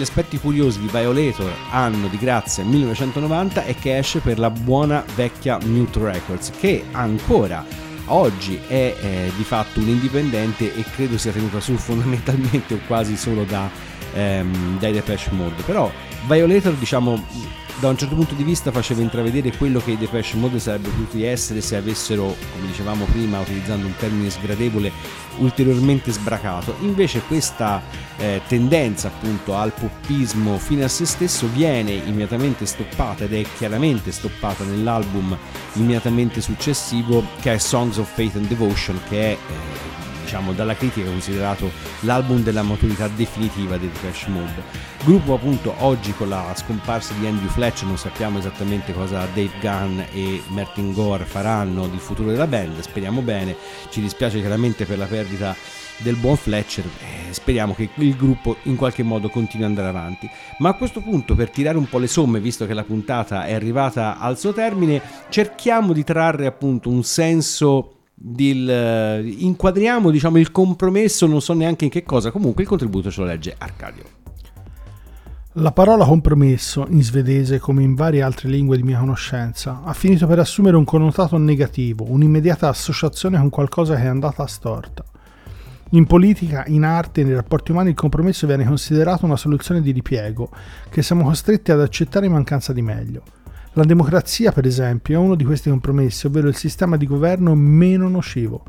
Degli 0.00 0.08
aspetti 0.08 0.38
curiosi 0.38 0.80
di 0.80 0.88
Violator, 0.90 1.52
anno 1.70 2.08
di 2.08 2.16
grazia 2.16 2.64
1990, 2.64 3.64
è 3.64 3.74
che 3.74 3.98
esce 3.98 4.20
per 4.20 4.38
la 4.38 4.48
buona 4.48 5.04
vecchia 5.14 5.58
Mute 5.62 5.98
Records, 5.98 6.52
che 6.58 6.84
ancora 6.92 7.62
oggi 8.06 8.58
è 8.66 8.96
eh, 8.98 9.32
di 9.36 9.44
fatto 9.44 9.78
un 9.78 9.88
indipendente 9.88 10.74
e 10.74 10.84
credo 10.94 11.18
sia 11.18 11.32
tenuta 11.32 11.60
su 11.60 11.76
fondamentalmente 11.76 12.74
o 12.74 12.78
quasi 12.86 13.14
solo 13.14 13.44
da, 13.44 13.68
ehm, 14.14 14.78
dai 14.78 14.92
Depeche 14.92 15.32
Mode. 15.32 15.62
Però 15.64 15.92
Violator, 16.26 16.72
diciamo, 16.72 17.22
da 17.80 17.88
un 17.88 17.96
certo 17.96 18.14
punto 18.14 18.34
di 18.34 18.42
vista 18.42 18.70
faceva 18.70 19.00
intravedere 19.00 19.56
quello 19.56 19.80
che 19.80 19.92
i 19.92 19.96
Depeche 19.96 20.36
Mode 20.36 20.60
sarebbero 20.60 20.92
potuti 20.92 21.24
essere 21.24 21.62
se 21.62 21.76
avessero, 21.76 22.36
come 22.52 22.66
dicevamo 22.66 23.06
prima, 23.06 23.40
utilizzando 23.40 23.86
un 23.86 23.96
termine 23.96 24.28
sgradevole, 24.28 24.92
ulteriormente 25.38 26.12
sbracato. 26.12 26.76
Invece 26.80 27.22
questa 27.22 27.82
eh, 28.18 28.42
tendenza 28.46 29.08
appunto 29.08 29.56
al 29.56 29.72
poppismo 29.72 30.58
fine 30.58 30.84
a 30.84 30.88
se 30.88 31.06
stesso 31.06 31.48
viene 31.48 31.92
immediatamente 31.92 32.66
stoppata 32.66 33.24
ed 33.24 33.32
è 33.32 33.42
chiaramente 33.56 34.12
stoppata 34.12 34.62
nell'album 34.64 35.34
immediatamente 35.74 36.42
successivo 36.42 37.24
che 37.40 37.54
è 37.54 37.58
Songs 37.58 37.96
of 37.96 38.12
Faith 38.12 38.36
and 38.36 38.46
Devotion 38.46 39.00
che 39.08 39.20
è 39.20 39.32
eh, 39.32 39.99
diciamo 40.30 40.52
dalla 40.52 40.76
critica 40.76 41.10
considerato 41.10 41.72
l'album 42.02 42.44
della 42.44 42.62
maturità 42.62 43.08
definitiva 43.08 43.76
dei 43.76 43.90
Depeche 43.90 44.30
Mode. 44.30 44.62
Gruppo 45.02 45.34
appunto 45.34 45.74
oggi 45.78 46.12
con 46.12 46.28
la 46.28 46.52
scomparsa 46.54 47.14
di 47.18 47.26
Andrew 47.26 47.48
Fletcher 47.48 47.88
non 47.88 47.98
sappiamo 47.98 48.38
esattamente 48.38 48.92
cosa 48.92 49.26
Dave 49.34 49.50
Gunn 49.60 49.98
e 50.12 50.40
Martin 50.50 50.92
Gore 50.92 51.24
faranno 51.24 51.88
di 51.88 51.98
futuro 51.98 52.30
della 52.30 52.46
band, 52.46 52.78
speriamo 52.78 53.22
bene, 53.22 53.56
ci 53.88 54.00
dispiace 54.00 54.38
chiaramente 54.38 54.84
per 54.84 54.98
la 54.98 55.06
perdita 55.06 55.56
del 55.96 56.14
buon 56.14 56.36
Fletcher, 56.36 56.84
eh, 56.84 57.32
speriamo 57.32 57.74
che 57.74 57.90
il 57.92 58.14
gruppo 58.14 58.56
in 58.64 58.76
qualche 58.76 59.02
modo 59.02 59.28
continui 59.30 59.64
ad 59.64 59.70
andare 59.70 59.88
avanti. 59.88 60.30
Ma 60.58 60.68
a 60.68 60.74
questo 60.74 61.00
punto, 61.00 61.34
per 61.34 61.50
tirare 61.50 61.76
un 61.76 61.88
po' 61.88 61.98
le 61.98 62.06
somme, 62.06 62.38
visto 62.38 62.66
che 62.66 62.72
la 62.72 62.84
puntata 62.84 63.46
è 63.46 63.52
arrivata 63.52 64.16
al 64.18 64.38
suo 64.38 64.52
termine, 64.52 65.02
cerchiamo 65.28 65.92
di 65.92 66.04
trarre 66.04 66.46
appunto 66.46 66.88
un 66.88 67.02
senso 67.02 67.96
del, 68.22 68.68
eh, 68.68 69.34
inquadriamo 69.38 70.10
diciamo 70.10 70.36
il 70.36 70.52
compromesso 70.52 71.26
non 71.26 71.40
so 71.40 71.54
neanche 71.54 71.86
in 71.86 71.90
che 71.90 72.02
cosa 72.02 72.30
comunque 72.30 72.64
il 72.64 72.68
contributo 72.68 73.10
ce 73.10 73.22
lo 73.22 73.26
legge 73.26 73.54
Arcadio 73.56 74.04
La 75.54 75.72
parola 75.72 76.04
compromesso, 76.04 76.86
in 76.90 77.02
svedese 77.02 77.58
come 77.58 77.82
in 77.82 77.94
varie 77.94 78.20
altre 78.20 78.50
lingue 78.50 78.76
di 78.76 78.82
mia 78.82 78.98
conoscenza, 78.98 79.80
ha 79.82 79.94
finito 79.94 80.26
per 80.26 80.38
assumere 80.38 80.76
un 80.76 80.84
connotato 80.84 81.38
negativo, 81.38 82.04
un'immediata 82.08 82.68
associazione 82.68 83.38
con 83.38 83.48
qualcosa 83.48 83.96
che 83.96 84.02
è 84.02 84.06
andata 84.06 84.46
storta. 84.46 85.02
In 85.90 86.06
politica, 86.06 86.62
in 86.68 86.84
arte 86.84 87.24
nei 87.24 87.34
rapporti 87.34 87.72
umani 87.72 87.88
il 87.88 87.96
compromesso 87.96 88.46
viene 88.46 88.64
considerato 88.64 89.24
una 89.24 89.36
soluzione 89.36 89.80
di 89.80 89.90
ripiego 89.90 90.50
che 90.88 91.02
siamo 91.02 91.24
costretti 91.24 91.72
ad 91.72 91.80
accettare 91.80 92.26
in 92.26 92.32
mancanza 92.32 92.72
di 92.72 92.82
meglio. 92.82 93.22
La 93.74 93.84
democrazia, 93.84 94.50
per 94.50 94.66
esempio, 94.66 95.14
è 95.14 95.22
uno 95.22 95.36
di 95.36 95.44
questi 95.44 95.70
compromessi, 95.70 96.26
ovvero 96.26 96.48
il 96.48 96.56
sistema 96.56 96.96
di 96.96 97.06
governo 97.06 97.54
meno 97.54 98.08
nocivo. 98.08 98.64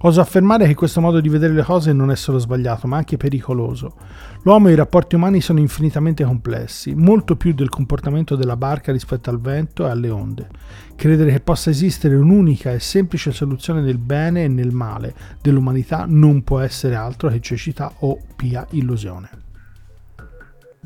Oso 0.00 0.20
affermare 0.20 0.66
che 0.66 0.74
questo 0.74 1.00
modo 1.00 1.20
di 1.20 1.28
vedere 1.28 1.54
le 1.54 1.62
cose 1.62 1.92
non 1.92 2.10
è 2.10 2.16
solo 2.16 2.38
sbagliato, 2.38 2.88
ma 2.88 2.96
anche 2.96 3.16
pericoloso. 3.16 3.94
L'uomo 4.42 4.68
e 4.68 4.72
i 4.72 4.74
rapporti 4.74 5.14
umani 5.14 5.40
sono 5.40 5.60
infinitamente 5.60 6.24
complessi, 6.24 6.94
molto 6.96 7.36
più 7.36 7.54
del 7.54 7.68
comportamento 7.68 8.34
della 8.34 8.56
barca 8.56 8.90
rispetto 8.90 9.30
al 9.30 9.40
vento 9.40 9.86
e 9.86 9.90
alle 9.90 10.10
onde. 10.10 10.48
Credere 10.96 11.30
che 11.30 11.40
possa 11.40 11.70
esistere 11.70 12.16
un'unica 12.16 12.72
e 12.72 12.80
semplice 12.80 13.30
soluzione 13.30 13.82
nel 13.82 13.98
bene 13.98 14.44
e 14.44 14.48
nel 14.48 14.72
male 14.72 15.14
dell'umanità 15.40 16.06
non 16.08 16.42
può 16.42 16.58
essere 16.58 16.96
altro 16.96 17.28
che 17.28 17.40
cecità 17.40 17.90
o 18.00 18.18
pia 18.34 18.66
illusione. 18.70 19.43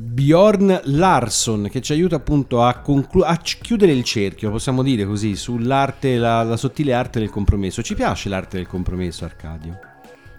Bjorn 0.01 0.81
Larsson 0.85 1.69
che 1.71 1.81
ci 1.81 1.91
aiuta 1.93 2.15
appunto 2.17 2.63
a, 2.63 2.75
conclu- 2.79 3.25
a 3.27 3.37
chiudere 3.37 3.91
il 3.91 4.05
cerchio, 4.05 4.51
possiamo 4.51 4.85
dire 4.85 5.05
così, 5.05 5.35
sull'arte, 5.35 6.17
la, 6.19 6.45
la 6.45 6.57
sottile 6.57 6.93
arte 6.95 7.19
del 7.19 7.31
compromesso. 7.31 7.83
Ci 7.83 7.95
piace 7.97 8.29
l'arte 8.29 8.59
del 8.59 8.69
compromesso, 8.69 9.25
Arcadio? 9.25 9.77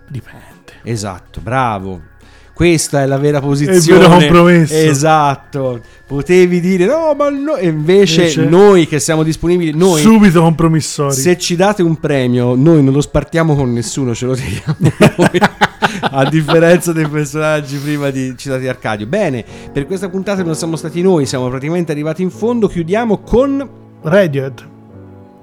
Dipende. 0.07 0.74
Esatto, 0.84 1.41
bravo. 1.41 2.01
Questa 2.53 3.01
è 3.01 3.05
la 3.05 3.18
vera 3.18 3.39
posizione. 3.41 3.78
È 3.78 3.80
il 3.80 3.99
vero 3.99 4.10
compromesso. 4.18 4.74
Esatto. 4.74 5.82
Potevi 6.07 6.60
dire 6.62 6.86
no, 6.86 7.14
ma 7.18 7.30
no. 7.30 7.55
E 7.57 7.68
invece, 7.68 8.22
Invece- 8.24 8.45
noi 8.45 8.88
che 8.88 8.99
siamo 8.99 9.24
disponibili, 9.24 9.72
noi 9.78 10.01
Subito 10.01 10.41
compromissori. 10.41 11.14
se 11.14 11.38
ci 11.38 11.55
date 11.55 11.84
un 11.84 11.97
premio, 11.99 12.55
noi 12.55 12.82
non 12.84 12.93
lo 12.93 13.01
spartiamo 13.01 13.55
con 13.55 13.72
nessuno, 13.74 14.14
ce 14.16 14.26
lo 14.26 14.36
tiriamo 14.36 14.76
noi. 15.18 15.39
A 16.02 16.30
differenza 16.30 16.94
dei 16.94 17.08
personaggi 17.08 17.78
prima 17.78 18.10
di 18.10 18.36
citati 18.38 18.62
di 18.62 18.68
Arcadio. 18.68 19.08
Bene, 19.08 19.44
per 19.72 19.86
questa 19.86 20.10
puntata 20.10 20.44
non 20.44 20.56
siamo 20.56 20.76
stati 20.76 21.02
noi, 21.02 21.26
siamo 21.26 21.50
praticamente 21.50 21.92
arrivati 21.92 22.22
in 22.22 22.30
fondo. 22.30 22.68
Chiudiamo 22.68 23.20
con 23.20 23.70
Radiohead. 24.02 24.68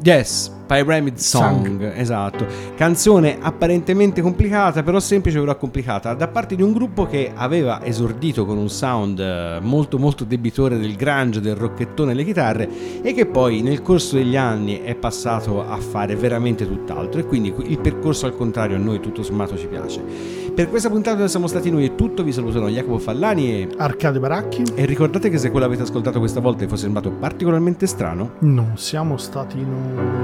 Yes, 0.02 0.55
Pyramid 0.66 1.16
Song, 1.16 1.80
esatto. 1.94 2.46
Canzone 2.74 3.38
apparentemente 3.40 4.20
complicata, 4.20 4.82
però 4.82 4.98
semplice 4.98 5.38
però 5.38 5.56
complicata, 5.56 6.14
da 6.14 6.28
parte 6.28 6.56
di 6.56 6.62
un 6.62 6.72
gruppo 6.72 7.06
che 7.06 7.30
aveva 7.34 7.84
esordito 7.84 8.44
con 8.44 8.58
un 8.58 8.68
sound 8.68 9.18
eh, 9.20 9.58
molto 9.62 9.98
molto 9.98 10.24
debitore 10.24 10.78
del 10.78 10.96
grunge, 10.96 11.40
del 11.40 11.54
rocchettone 11.54 12.12
e 12.12 12.14
le 12.14 12.24
chitarre 12.24 12.68
e 13.02 13.14
che 13.14 13.26
poi 13.26 13.62
nel 13.62 13.82
corso 13.82 14.16
degli 14.16 14.36
anni 14.36 14.80
è 14.82 14.94
passato 14.94 15.66
a 15.66 15.76
fare 15.76 16.16
veramente 16.16 16.66
tutt'altro 16.66 17.20
e 17.20 17.24
quindi 17.24 17.54
il 17.66 17.78
percorso 17.78 18.26
al 18.26 18.36
contrario 18.36 18.76
a 18.76 18.80
noi 18.80 19.00
tutto 19.00 19.22
sommato 19.22 19.56
ci 19.56 19.66
piace. 19.66 20.45
Per 20.56 20.70
questa 20.70 20.88
puntata 20.88 21.28
siamo 21.28 21.48
stati 21.48 21.68
noi 21.70 21.84
è 21.84 21.94
tutto, 21.94 22.22
vi 22.22 22.32
salutano 22.32 22.70
Jacopo 22.70 22.96
Fallani 22.96 23.52
e... 23.52 23.68
Arcade 23.76 24.18
Baracchi. 24.18 24.62
E 24.74 24.86
ricordate 24.86 25.28
che 25.28 25.36
se 25.36 25.50
quello 25.50 25.66
avete 25.66 25.82
ascoltato 25.82 26.18
questa 26.18 26.40
volta 26.40 26.64
vi 26.64 26.70
fosse 26.70 26.84
sembrato 26.84 27.10
particolarmente 27.10 27.86
strano, 27.86 28.36
Non 28.38 28.78
siamo 28.78 29.18
stati 29.18 29.62
noi. 29.62 30.14